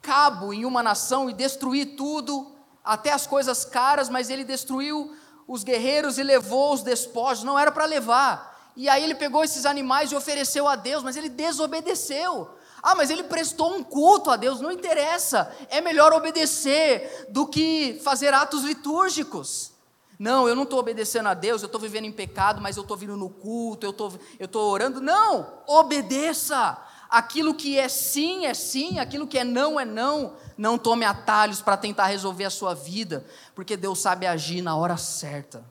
[0.00, 2.54] cabo em uma nação e destruir tudo,
[2.84, 5.14] até as coisas caras, mas ele destruiu
[5.46, 8.72] os guerreiros e levou os despojos, não era para levar.
[8.76, 12.48] E aí ele pegou esses animais e ofereceu a Deus, mas ele desobedeceu.
[12.82, 15.54] Ah, mas ele prestou um culto a Deus, não interessa.
[15.68, 19.70] É melhor obedecer do que fazer atos litúrgicos.
[20.18, 22.96] Não, eu não estou obedecendo a Deus, eu estou vivendo em pecado, mas eu estou
[22.96, 25.00] vindo no culto, eu estou eu tô orando.
[25.00, 26.78] Não, obedeça.
[27.12, 30.34] Aquilo que é sim é sim, aquilo que é não é não.
[30.56, 34.96] Não tome atalhos para tentar resolver a sua vida, porque Deus sabe agir na hora
[34.96, 35.62] certa.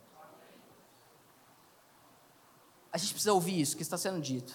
[2.94, 4.54] A gente precisa ouvir isso que está sendo dito.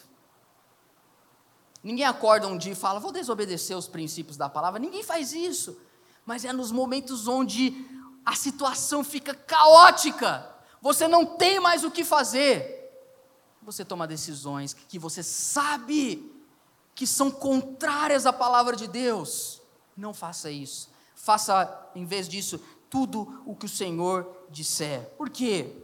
[1.82, 4.78] Ninguém acorda um dia e fala, vou desobedecer os princípios da palavra.
[4.78, 5.76] Ninguém faz isso.
[6.24, 7.84] Mas é nos momentos onde
[8.24, 12.74] a situação fica caótica, você não tem mais o que fazer.
[13.60, 16.35] Você toma decisões que você sabe
[16.96, 19.62] que são contrárias à palavra de Deus.
[19.96, 20.90] Não faça isso.
[21.14, 22.58] Faça, em vez disso,
[22.90, 25.02] tudo o que o Senhor disser.
[25.18, 25.76] Por quê?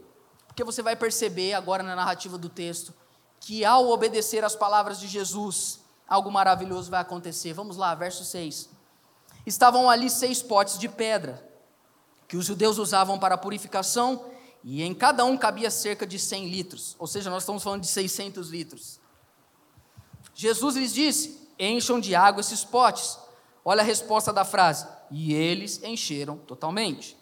[0.47, 2.93] Porque você vai perceber agora na narrativa do texto
[3.39, 7.53] que ao obedecer às palavras de Jesus, algo maravilhoso vai acontecer.
[7.53, 8.69] Vamos lá, verso 6.
[9.45, 11.47] Estavam ali seis potes de pedra
[12.27, 14.25] que os judeus usavam para purificação,
[14.63, 17.87] e em cada um cabia cerca de 100 litros, ou seja, nós estamos falando de
[17.87, 18.99] 600 litros.
[20.33, 23.17] Jesus lhes disse: encham de água esses potes.
[23.63, 27.17] Olha a resposta da frase: e eles encheram totalmente.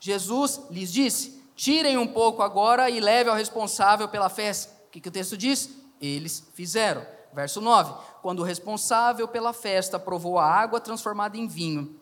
[0.00, 4.72] Jesus lhes disse: tirem um pouco agora e leve ao responsável pela festa.
[4.86, 5.70] O que, que o texto diz?
[6.00, 7.04] Eles fizeram.
[7.32, 11.98] Verso 9: Quando o responsável pela festa provou a água transformada em vinho,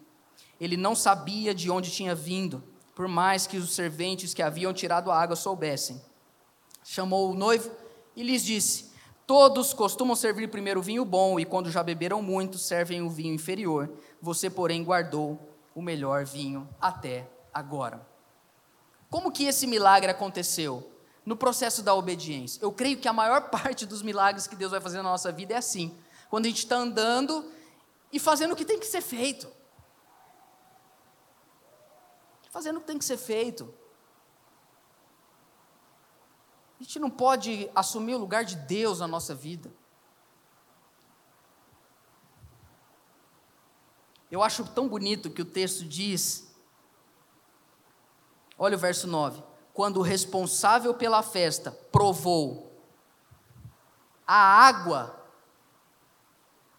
[0.61, 2.63] ele não sabia de onde tinha vindo,
[2.95, 6.01] por mais que os serventes que haviam tirado a água soubessem.
[6.85, 7.71] Chamou o noivo
[8.15, 8.86] e lhes disse:
[9.27, 13.35] Todos costumam servir primeiro o vinho bom, e quando já beberam muito, servem o vinho
[13.35, 13.91] inferior.
[14.23, 15.39] Você, porém, guardou
[15.75, 18.07] o melhor vinho até agora.
[19.11, 20.93] Como que esse milagre aconteceu?
[21.27, 22.61] no processo da obediência.
[22.63, 25.55] Eu creio que a maior parte dos milagres que Deus vai fazer na nossa vida
[25.55, 25.93] é assim.
[26.31, 27.53] Quando a gente está andando
[28.13, 29.49] e fazendo o que tem que ser feito.
[32.51, 33.75] Fazendo o que tem que ser feito.
[36.79, 39.73] A gente não pode assumir o lugar de Deus na nossa vida.
[44.31, 46.55] Eu acho tão bonito que o texto diz.
[48.59, 49.43] Olha o verso 9.
[49.73, 52.67] Quando o responsável pela festa provou
[54.27, 55.27] a água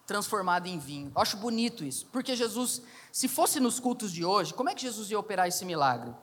[0.06, 1.12] transformada em vinho.
[1.16, 2.82] Eu acho bonito isso, porque Jesus,
[3.12, 6.16] se fosse nos cultos de hoje, como é que Jesus ia operar esse milagre?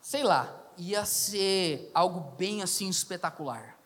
[0.00, 3.76] Sei lá, ia ser algo bem assim espetacular.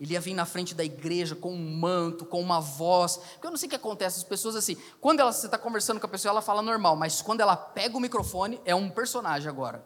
[0.00, 3.16] Ele ia vir na frente da igreja com um manto, com uma voz.
[3.16, 6.00] Porque eu não sei o que acontece, as pessoas assim, quando ela, você está conversando
[6.00, 9.48] com a pessoa, ela fala normal, mas quando ela pega o microfone, é um personagem
[9.48, 9.84] agora.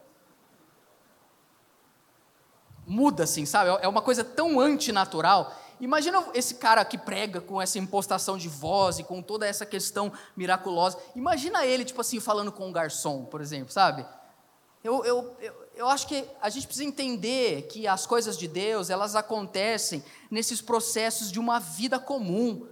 [2.86, 3.70] Muda assim, sabe?
[3.82, 5.52] É uma coisa tão antinatural.
[5.80, 10.12] Imagina esse cara que prega com essa impostação de voz e com toda essa questão
[10.36, 10.98] miraculosa.
[11.16, 14.06] Imagina ele, tipo assim, falando com um garçom, por exemplo, sabe?
[14.84, 18.90] Eu, eu, eu, eu acho que a gente precisa entender que as coisas de Deus,
[18.90, 22.68] elas acontecem nesses processos de uma vida comum.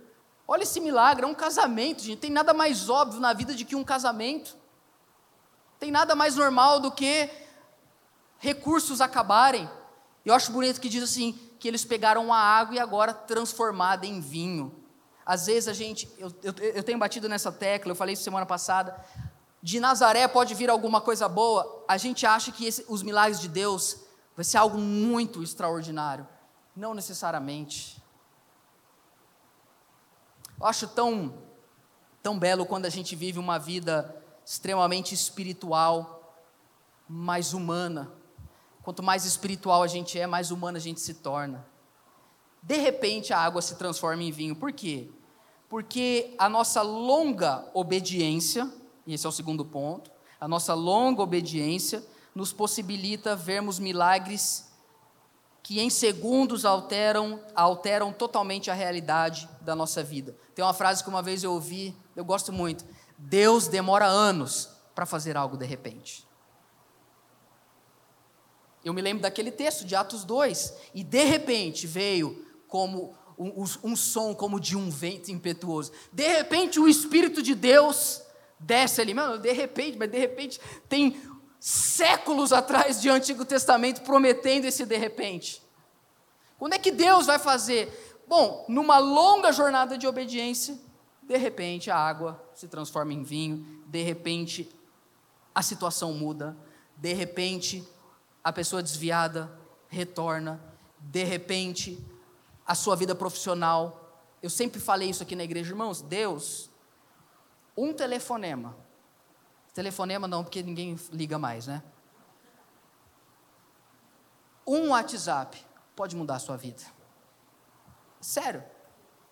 [0.46, 2.20] Olha esse milagre, é um casamento, gente.
[2.20, 4.56] Tem nada mais óbvio na vida do que um casamento.
[5.78, 7.28] Tem nada mais normal do que
[8.38, 9.68] recursos acabarem.
[10.24, 14.20] Eu acho bonito que diz assim, que eles pegaram a água e agora transformada em
[14.20, 14.72] vinho.
[15.26, 18.46] Às vezes a gente, eu, eu, eu tenho batido nessa tecla, eu falei isso semana
[18.46, 18.96] passada,
[19.62, 23.48] de Nazaré pode vir alguma coisa boa, a gente acha que esse, os milagres de
[23.48, 23.98] Deus
[24.34, 26.26] vai ser algo muito extraordinário.
[26.74, 28.02] Não necessariamente.
[30.58, 31.38] Eu acho tão,
[32.20, 36.36] tão belo quando a gente vive uma vida extremamente espiritual,
[37.08, 38.10] mais humana.
[38.82, 41.64] Quanto mais espiritual a gente é, mais humana a gente se torna.
[42.60, 44.56] De repente a água se transforma em vinho.
[44.56, 45.08] Por quê?
[45.68, 48.68] Porque a nossa longa obediência
[49.06, 50.10] e esse é o segundo ponto,
[50.40, 54.70] a nossa longa obediência nos possibilita vermos milagres
[55.62, 60.36] que em segundos alteram, alteram totalmente a realidade da nossa vida.
[60.54, 62.84] Tem uma frase que uma vez eu ouvi, eu gosto muito:
[63.16, 66.26] Deus demora anos para fazer algo de repente.
[68.84, 73.94] Eu me lembro daquele texto de Atos 2, e de repente veio como um, um
[73.94, 75.92] som como de um vento impetuoso.
[76.12, 78.22] De repente o Espírito de Deus
[78.62, 81.20] desce ali, mano, de repente, mas de repente tem
[81.60, 85.62] séculos atrás de Antigo Testamento prometendo esse de repente.
[86.58, 88.18] Quando é que Deus vai fazer?
[88.26, 90.78] Bom, numa longa jornada de obediência,
[91.22, 94.68] de repente a água se transforma em vinho, de repente
[95.54, 96.56] a situação muda,
[96.96, 97.86] de repente
[98.42, 99.52] a pessoa desviada
[99.88, 100.60] retorna,
[100.98, 102.04] de repente
[102.66, 104.24] a sua vida profissional.
[104.42, 106.71] Eu sempre falei isso aqui na igreja, irmãos, Deus
[107.76, 108.76] um telefonema.
[109.74, 111.82] Telefonema não, porque ninguém liga mais, né?
[114.66, 115.64] Um WhatsApp
[115.96, 116.82] pode mudar a sua vida.
[118.20, 118.62] Sério.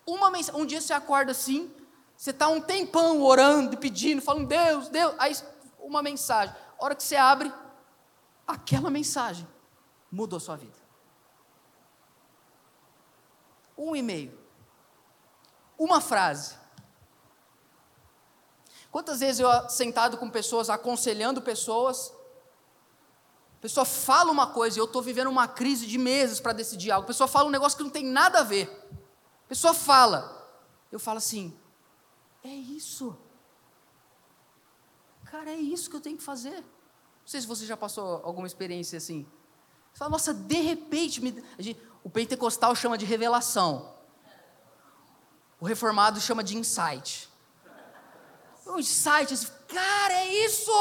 [0.05, 0.49] Uma mens...
[0.49, 1.73] Um dia você acorda assim,
[2.17, 5.15] você está um tempão orando, pedindo, falando, Deus, Deus.
[5.17, 5.33] Aí
[5.79, 6.55] uma mensagem.
[6.79, 7.53] A hora que você abre,
[8.45, 9.47] aquela mensagem
[10.11, 10.77] mudou a sua vida.
[13.77, 14.37] Um e-mail.
[15.77, 16.60] Uma frase
[18.91, 22.13] Quantas vezes eu sentado com pessoas, aconselhando pessoas,
[23.57, 26.91] a pessoa fala uma coisa e eu estou vivendo uma crise de meses para decidir
[26.91, 27.05] algo.
[27.05, 28.69] A pessoa fala um negócio que não tem nada a ver.
[29.45, 30.37] A pessoa fala.
[30.91, 31.57] Eu falo assim:
[32.43, 33.17] é isso.
[35.23, 36.57] Cara, é isso que eu tenho que fazer.
[36.57, 39.25] Não sei se você já passou alguma experiência assim.
[39.93, 41.41] Você fala, nossa, de repente, me...
[42.03, 43.95] o pentecostal chama de revelação.
[45.61, 47.30] O reformado chama de insight
[48.79, 50.71] insight, assim, cara, é isso!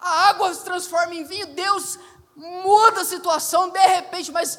[0.00, 1.98] A água se transforma em vinho, Deus
[2.36, 4.58] muda a situação de repente, mas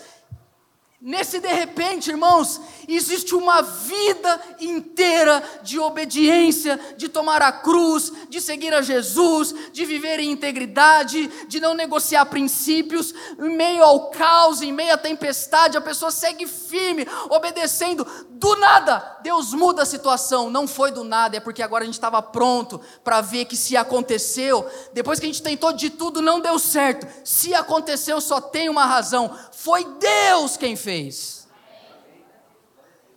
[1.02, 8.42] Nesse de repente, irmãos, existe uma vida inteira de obediência, de tomar a cruz, de
[8.42, 13.14] seguir a Jesus, de viver em integridade, de não negociar princípios.
[13.40, 18.06] Em meio ao caos, em meio à tempestade, a pessoa segue firme, obedecendo.
[18.32, 20.50] Do nada, Deus muda a situação.
[20.50, 23.78] Não foi do nada, é porque agora a gente estava pronto para ver que se
[23.78, 27.08] aconteceu, depois que a gente tentou de tudo, não deu certo.
[27.24, 31.46] Se aconteceu, só tem uma razão: foi Deus quem fez.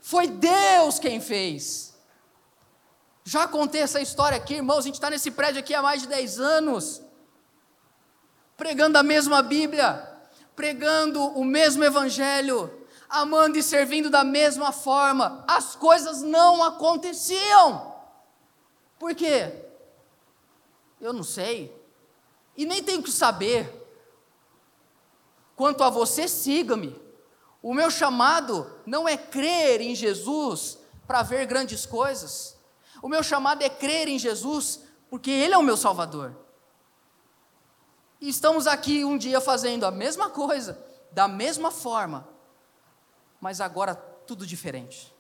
[0.01, 1.95] Foi Deus quem fez.
[3.23, 4.79] Já contei essa história aqui, irmãos.
[4.79, 7.01] A gente está nesse prédio aqui há mais de 10 anos,
[8.57, 10.09] pregando a mesma Bíblia.
[10.55, 17.95] pregando o mesmo evangelho, amando e servindo da mesma forma, as coisas não aconteciam.
[18.99, 19.65] Por quê?
[21.01, 21.75] Eu não sei.
[22.57, 23.82] E nem tenho que saber.
[25.63, 27.01] Quanto a você, siga-me.
[27.63, 32.59] O meu chamado não é crer em Jesus para ver grandes coisas.
[33.01, 36.37] O meu chamado é crer em Jesus porque Ele é o meu Salvador.
[38.21, 42.29] E estamos aqui um dia fazendo a mesma coisa, da mesma forma,
[43.41, 45.15] mas agora tudo diferente.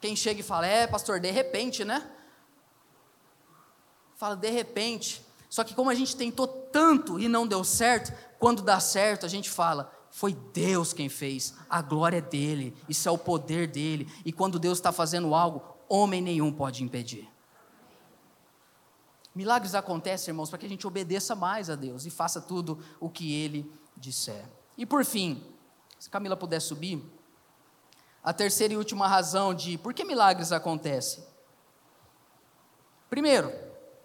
[0.00, 2.10] Quem chega e fala, é, pastor, de repente, né?
[4.16, 5.22] Fala, de repente.
[5.52, 9.28] Só que como a gente tentou tanto e não deu certo, quando dá certo, a
[9.28, 14.10] gente fala, foi Deus quem fez, a glória é dele, isso é o poder dele.
[14.24, 17.28] E quando Deus está fazendo algo, homem nenhum pode impedir.
[19.34, 23.10] Milagres acontecem, irmãos, para que a gente obedeça mais a Deus e faça tudo o
[23.10, 24.46] que ele disser.
[24.78, 25.46] E por fim,
[25.98, 27.04] se Camila puder subir,
[28.24, 31.22] a terceira e última razão de por que milagres acontecem.
[33.10, 33.52] Primeiro,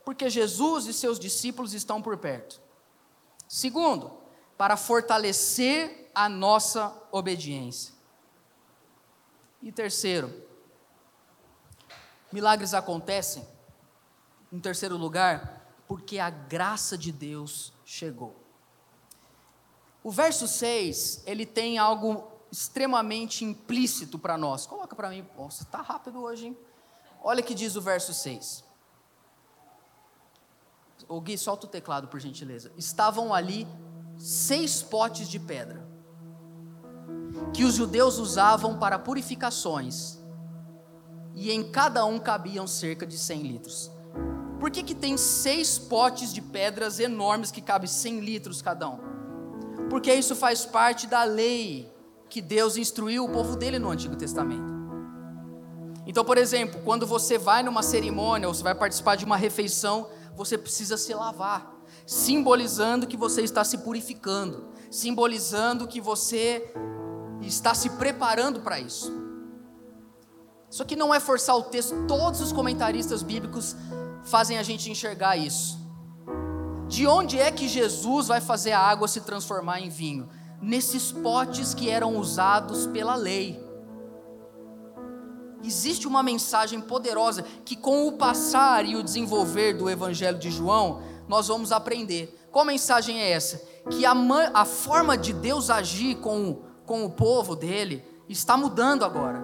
[0.08, 2.62] porque Jesus e seus discípulos estão por perto.
[3.46, 4.18] Segundo,
[4.58, 7.94] para fortalecer a nossa obediência.
[9.62, 10.34] E terceiro,
[12.32, 13.46] milagres acontecem,
[14.50, 18.34] em terceiro lugar, porque a graça de Deus chegou.
[20.02, 24.66] O verso 6, ele tem algo extremamente implícito para nós.
[24.66, 26.58] Coloca para mim, nossa, está rápido hoje, hein?
[27.22, 28.67] Olha que diz o verso 6.
[31.08, 32.72] O Gui, solta o teclado, por gentileza.
[32.78, 33.68] Estavam ali
[34.18, 35.88] seis potes de pedra,
[37.54, 40.20] que os judeus usavam para purificações,
[41.34, 43.92] e em cada um cabiam cerca de 100 litros.
[44.60, 49.00] Por que, que tem seis potes de pedras enormes que cabem 100 litros cada um?
[49.90, 51.94] Porque isso faz parte da lei
[52.30, 54.76] que Deus instruiu o povo dele no Antigo Testamento.
[56.06, 60.10] Então, por exemplo, quando você vai numa cerimônia ou você vai participar de uma refeição,
[60.38, 61.76] você precisa se lavar,
[62.06, 66.72] simbolizando que você está se purificando, simbolizando que você
[67.42, 69.12] está se preparando para isso.
[70.70, 73.76] Isso aqui não é forçar o texto, todos os comentaristas bíblicos
[74.24, 75.80] fazem a gente enxergar isso.
[76.88, 80.30] De onde é que Jesus vai fazer a água se transformar em vinho?
[80.62, 83.67] Nesses potes que eram usados pela lei.
[85.64, 91.02] Existe uma mensagem poderosa que, com o passar e o desenvolver do Evangelho de João,
[91.28, 92.48] nós vamos aprender.
[92.52, 93.62] Qual mensagem é essa?
[93.90, 94.14] Que a,
[94.54, 99.42] a forma de Deus agir com, com o povo dele está mudando agora.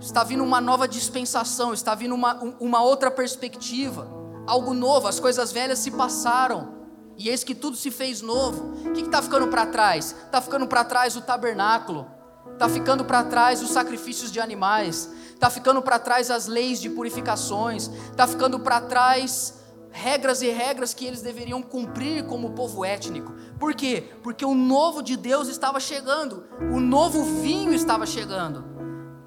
[0.00, 4.08] Está vindo uma nova dispensação, está vindo uma, uma outra perspectiva,
[4.46, 5.06] algo novo.
[5.06, 6.74] As coisas velhas se passaram
[7.16, 8.72] e eis que tudo se fez novo.
[8.88, 10.14] O que está ficando para trás?
[10.24, 12.06] Está ficando para trás o tabernáculo,
[12.52, 16.88] está ficando para trás os sacrifícios de animais, está ficando para trás as leis de
[16.88, 23.32] purificações, está ficando para trás regras e regras que eles deveriam cumprir como povo étnico.
[23.58, 24.10] Por quê?
[24.22, 28.72] Porque o novo de Deus estava chegando, o novo vinho estava chegando.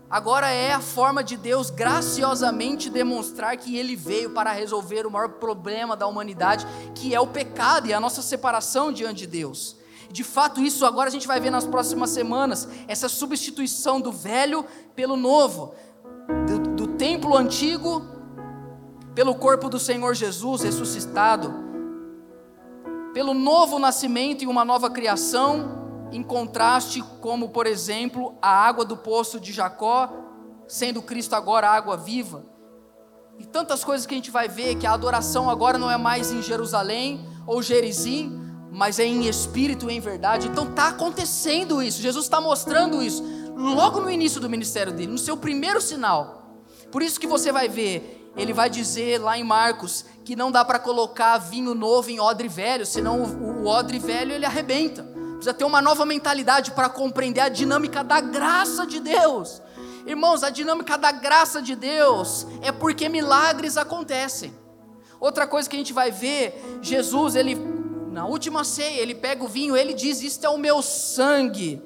[0.10, 5.30] Agora é a forma de Deus graciosamente demonstrar que Ele veio para resolver o maior
[5.30, 9.78] problema da humanidade, que é o pecado e a nossa separação diante de Deus.
[10.16, 14.66] De fato, isso agora a gente vai ver nas próximas semanas, essa substituição do velho
[14.96, 15.76] pelo novo
[16.48, 18.02] do, do templo antigo
[19.14, 21.54] pelo corpo do Senhor Jesus ressuscitado,
[23.14, 28.96] pelo novo nascimento e uma nova criação, em contraste, como por exemplo, a água do
[28.96, 30.14] poço de Jacó,
[30.66, 32.46] sendo Cristo agora água viva.
[33.38, 36.32] E tantas coisas que a gente vai ver que a adoração agora não é mais
[36.32, 38.45] em Jerusalém ou Gerizim,
[38.76, 40.48] mas é em espírito e em verdade.
[40.50, 42.02] Então está acontecendo isso.
[42.02, 43.24] Jesus está mostrando isso
[43.56, 46.60] logo no início do ministério dele, no seu primeiro sinal.
[46.92, 50.66] Por isso que você vai ver, ele vai dizer lá em Marcos que não dá
[50.66, 55.04] para colocar vinho novo em odre velho, senão o, o odre velho ele arrebenta.
[55.04, 59.62] Precisa ter uma nova mentalidade para compreender a dinâmica da graça de Deus.
[60.06, 64.54] Irmãos, a dinâmica da graça de Deus é porque milagres acontecem.
[65.18, 67.75] Outra coisa que a gente vai ver, Jesus, ele
[68.16, 71.82] na última ceia, ele pega o vinho, ele diz: "Isto é o meu sangue,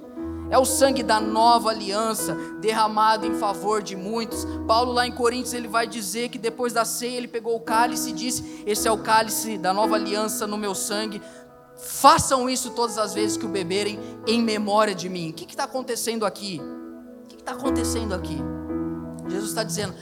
[0.51, 4.45] é o sangue da nova aliança derramado em favor de muitos.
[4.67, 8.11] Paulo lá em Coríntios ele vai dizer que depois da ceia ele pegou o cálice
[8.11, 11.19] e disse: "Esse é o cálice da nova aliança no meu sangue.
[11.75, 15.63] Façam isso todas as vezes que o beberem em memória de mim." O que está
[15.63, 16.61] acontecendo aqui?
[17.23, 18.37] O que está acontecendo aqui?
[19.27, 19.95] Jesus está dizendo: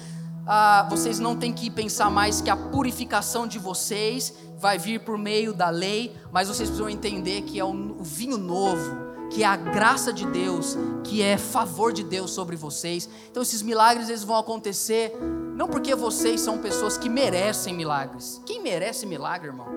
[0.47, 5.17] ah, vocês não têm que pensar mais que a purificação de vocês vai vir por
[5.17, 9.57] meio da lei, mas vocês precisam entender que é o vinho novo, que é a
[9.57, 13.09] graça de Deus, que é favor de Deus sobre vocês.
[13.29, 15.13] Então esses milagres eles vão acontecer
[15.55, 18.41] não porque vocês são pessoas que merecem milagres.
[18.45, 19.67] Quem merece milagre, irmão?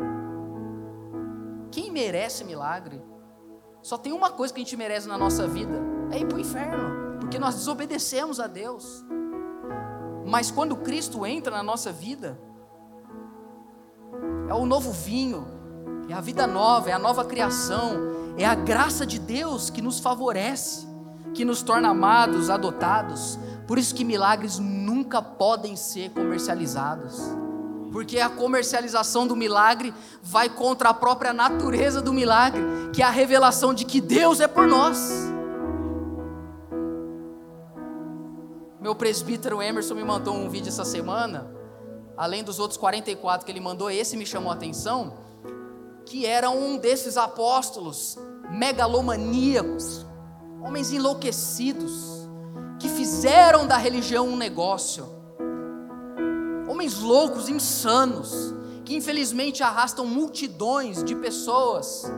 [1.71, 3.03] Quem merece milagre?
[3.83, 5.81] Só tem uma coisa que a gente merece na nossa vida:
[6.13, 9.05] é ir para o inferno, porque nós desobedecemos a Deus.
[10.27, 12.39] Mas quando Cristo entra na nossa vida,
[14.49, 15.47] é o novo vinho,
[16.09, 20.01] é a vida nova, é a nova criação, é a graça de Deus que nos
[20.01, 20.87] favorece,
[21.35, 23.39] que nos torna amados, adotados.
[23.67, 27.21] Por isso que milagres nunca podem ser comercializados.
[27.93, 29.93] Porque a comercialização do milagre
[30.23, 32.63] vai contra a própria natureza do milagre,
[32.93, 35.31] que é a revelação de que Deus é por nós.
[38.81, 41.55] Meu presbítero Emerson me mandou um vídeo essa semana,
[42.17, 45.19] além dos outros 44 que ele mandou, esse me chamou a atenção,
[46.07, 48.17] que era um desses apóstolos
[48.51, 50.07] megalomaníacos,
[50.63, 52.27] homens enlouquecidos,
[52.79, 55.07] que fizeram da religião um negócio,
[56.67, 62.11] homens loucos, insanos, que infelizmente arrastam multidões de pessoas.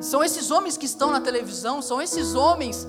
[0.00, 2.88] São esses homens que estão na televisão, são esses homens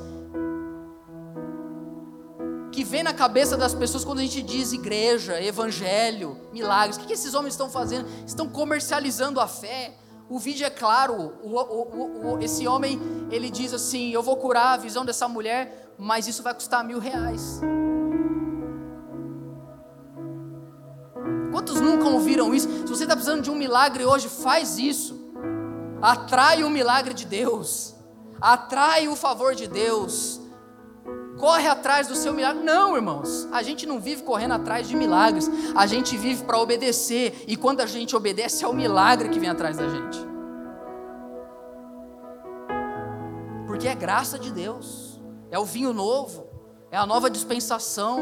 [2.90, 6.98] vem na cabeça das pessoas quando a gente diz igreja, evangelho, milagres.
[6.98, 8.10] O que, esses homens estão fazendo?
[8.26, 9.94] Estão comercializando a fé.
[10.28, 11.14] O vídeo é claro.
[11.44, 15.94] O, o, o, esse homem ele diz assim: Eu vou curar a visão dessa mulher,
[16.00, 17.62] mas isso vai custar mil reais.
[21.52, 22.68] Quantos nunca ouviram isso?
[22.68, 25.30] Se você está precisando de um milagre hoje, faz isso.
[26.02, 27.94] Atrai o milagre de Deus.
[28.42, 30.39] Atrai o favor de Deus
[31.40, 32.62] corre atrás do seu milagre.
[32.62, 37.46] Não, irmãos, a gente não vive correndo atrás de milagres, a gente vive para obedecer,
[37.48, 40.20] e quando a gente obedece, é o milagre que vem atrás da gente.
[43.66, 45.20] Porque é graça de Deus,
[45.50, 46.48] é o vinho novo,
[46.92, 48.20] é a nova dispensação.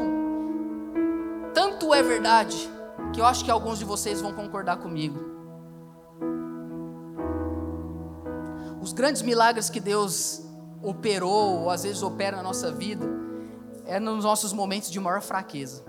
[1.54, 2.70] Tanto é verdade
[3.14, 5.20] que eu acho que alguns de vocês vão concordar comigo.
[8.80, 10.47] Os grandes milagres que Deus
[10.82, 13.06] operou, ou às vezes opera na nossa vida,
[13.86, 15.84] é nos nossos momentos de maior fraqueza.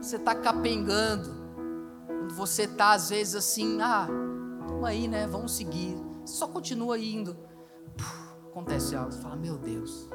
[0.00, 1.28] Você está capengando,
[2.06, 4.08] quando você está às vezes assim, ah,
[4.66, 5.26] toma aí, né?
[5.26, 5.96] Vamos seguir.
[6.24, 7.36] Só continua indo.
[7.96, 10.08] Puxa, acontece algo, você fala, meu Deus,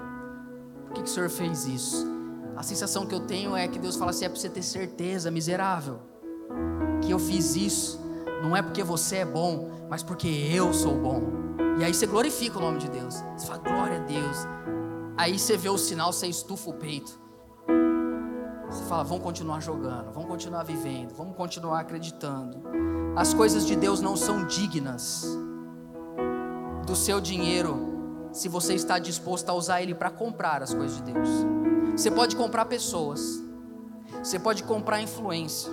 [0.87, 2.05] por que, que o Senhor fez isso?
[2.55, 5.31] A sensação que eu tenho é que Deus fala assim: é para você ter certeza,
[5.31, 5.99] miserável,
[7.01, 8.00] que eu fiz isso
[8.41, 11.21] não é porque você é bom, mas porque eu sou bom.
[11.79, 13.15] E aí você glorifica o nome de Deus.
[13.37, 14.37] Você fala, glória a Deus.
[15.17, 17.19] Aí você vê o sinal, você estufa o peito.
[18.69, 22.61] Você fala, vamos continuar jogando, vamos continuar vivendo, vamos continuar acreditando.
[23.15, 25.25] As coisas de Deus não são dignas
[26.85, 31.11] do seu dinheiro, se você está disposto a usar ele para comprar as coisas de
[31.11, 31.27] Deus.
[31.95, 33.43] Você pode comprar pessoas,
[34.23, 35.71] você pode comprar influência,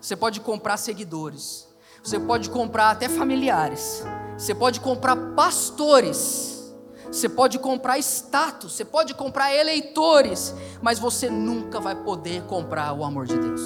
[0.00, 1.65] você pode comprar seguidores,
[2.06, 4.04] você pode comprar até familiares.
[4.38, 6.72] Você pode comprar pastores.
[7.10, 8.74] Você pode comprar status.
[8.74, 10.54] Você pode comprar eleitores.
[10.80, 13.60] Mas você nunca vai poder comprar o amor de Deus.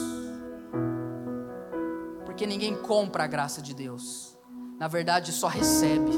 [2.25, 4.39] Porque ninguém compra a graça de Deus.
[4.79, 6.13] Na verdade, só recebe.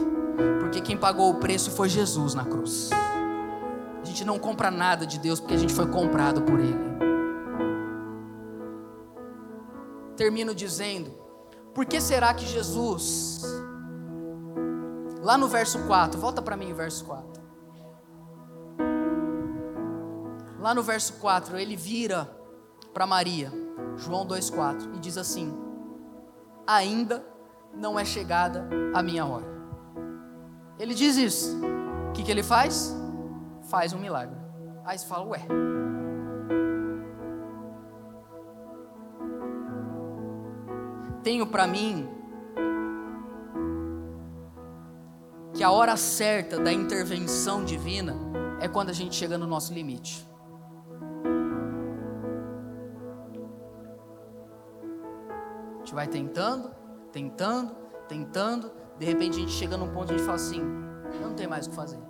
[0.61, 2.91] Porque quem pagou o preço foi Jesus na cruz.
[4.01, 6.93] A gente não compra nada de Deus porque a gente foi comprado por Ele.
[10.17, 11.22] Termino dizendo
[11.75, 13.43] por que será que Jesus,
[15.21, 17.43] lá no verso 4, volta para mim o verso 4.
[20.61, 22.31] Lá no verso 4, ele vira
[22.95, 23.51] para Maria,
[23.97, 25.53] João 2,4, e diz assim:
[26.67, 27.25] Ainda
[27.75, 29.47] não é chegada a minha hora.
[30.79, 31.59] Ele diz isso.
[32.09, 32.95] O que, que ele faz?
[33.71, 34.37] Faz um milagre.
[34.85, 35.41] Aí você fala, ué,
[41.23, 42.09] tenho para mim
[45.55, 48.17] que a hora certa da intervenção divina
[48.61, 50.27] é quando a gente chega no nosso limite.
[55.75, 56.71] A gente vai tentando,
[57.13, 57.75] tentando,
[58.09, 60.61] tentando, de repente a gente chega num ponto e a gente fala assim:
[61.15, 62.01] eu não tenho mais o que fazer.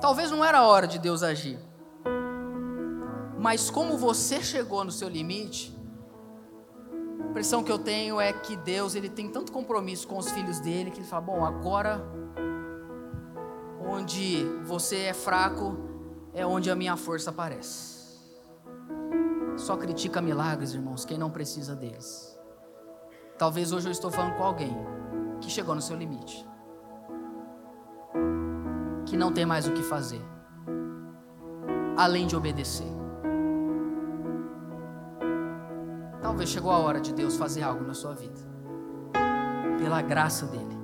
[0.00, 1.58] Talvez não era a hora de Deus agir,
[3.38, 5.81] mas como você chegou no seu limite,
[7.24, 10.60] a impressão que eu tenho é que Deus ele tem tanto compromisso com os filhos
[10.60, 12.02] dele que ele fala: bom, agora
[13.86, 15.76] onde você é fraco,
[16.32, 17.92] é onde a minha força aparece.
[19.56, 22.38] Só critica milagres, irmãos, quem não precisa deles.
[23.38, 24.74] Talvez hoje eu estou falando com alguém
[25.40, 26.46] que chegou no seu limite,
[29.06, 30.22] que não tem mais o que fazer,
[31.96, 33.01] além de obedecer.
[36.22, 38.40] Talvez chegou a hora de Deus fazer algo na sua vida,
[39.78, 40.78] pela graça dEle,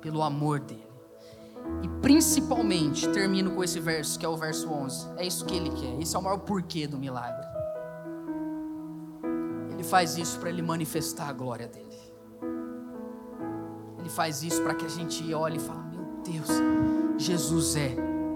[0.00, 0.90] pelo amor dEle.
[1.82, 5.08] E principalmente, termino com esse verso, que é o verso 11.
[5.16, 6.00] É isso que ele quer.
[6.00, 7.46] Esse é o maior porquê do milagre.
[9.70, 11.92] Ele faz isso para ele manifestar a glória dele.
[13.98, 16.48] Ele faz isso para que a gente olhe e fale: Meu Deus,
[17.18, 17.94] Jesus é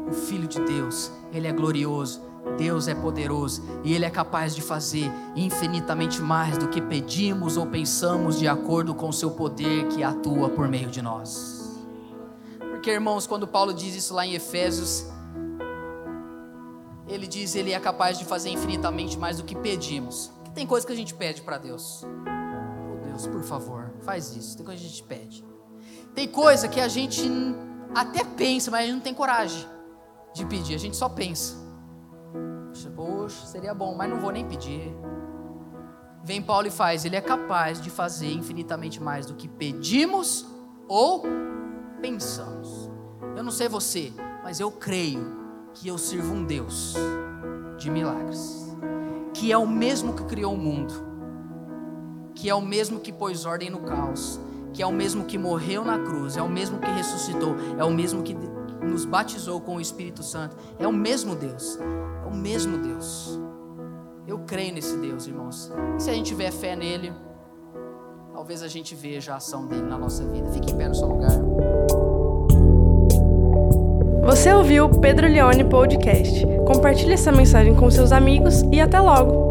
[0.09, 2.23] o Filho de Deus, Ele é glorioso,
[2.57, 7.67] Deus é poderoso e Ele é capaz de fazer infinitamente mais do que pedimos ou
[7.67, 11.77] pensamos, de acordo com o Seu poder que atua por meio de nós.
[12.59, 15.07] Porque, irmãos, quando Paulo diz isso lá em Efésios,
[17.09, 20.31] ele diz ele é capaz de fazer infinitamente mais do que pedimos.
[20.37, 22.05] Porque tem coisa que a gente pede para Deus.
[22.05, 24.57] Oh Deus, por favor, faz isso.
[24.57, 25.45] Tem coisa que a gente pede.
[26.15, 27.23] Tem coisa que a gente
[27.95, 29.67] até pensa, mas a gente não tem coragem
[30.33, 30.75] de pedir.
[30.75, 31.66] A gente só pensa.
[32.91, 34.95] Poxa, seria bom, mas não vou nem pedir.
[36.23, 37.05] Vem Paulo e faz.
[37.05, 40.47] Ele é capaz de fazer infinitamente mais do que pedimos
[40.89, 41.23] ou
[42.01, 42.91] pensamos.
[43.37, 44.13] Eu não sei você,
[44.43, 46.95] mas eu creio que eu sirvo um Deus
[47.77, 48.75] de milagres,
[49.35, 50.95] que é o mesmo que criou o mundo,
[52.35, 54.41] que é o mesmo que pôs ordem no caos,
[54.73, 57.91] que é o mesmo que morreu na cruz, é o mesmo que ressuscitou, é o
[57.91, 58.35] mesmo que
[58.83, 61.79] nos batizou com o Espírito Santo, é o mesmo Deus,
[62.25, 63.39] é o mesmo Deus.
[64.27, 65.73] Eu creio nesse Deus, irmãos.
[65.97, 67.13] E se a gente tiver fé nele,
[68.33, 70.51] talvez a gente veja a ação dele na nossa vida.
[70.51, 71.31] Fique em pé no seu lugar.
[74.25, 76.45] Você ouviu o Pedro Leone Podcast.
[76.67, 79.46] Compartilhe essa mensagem com seus amigos e até logo!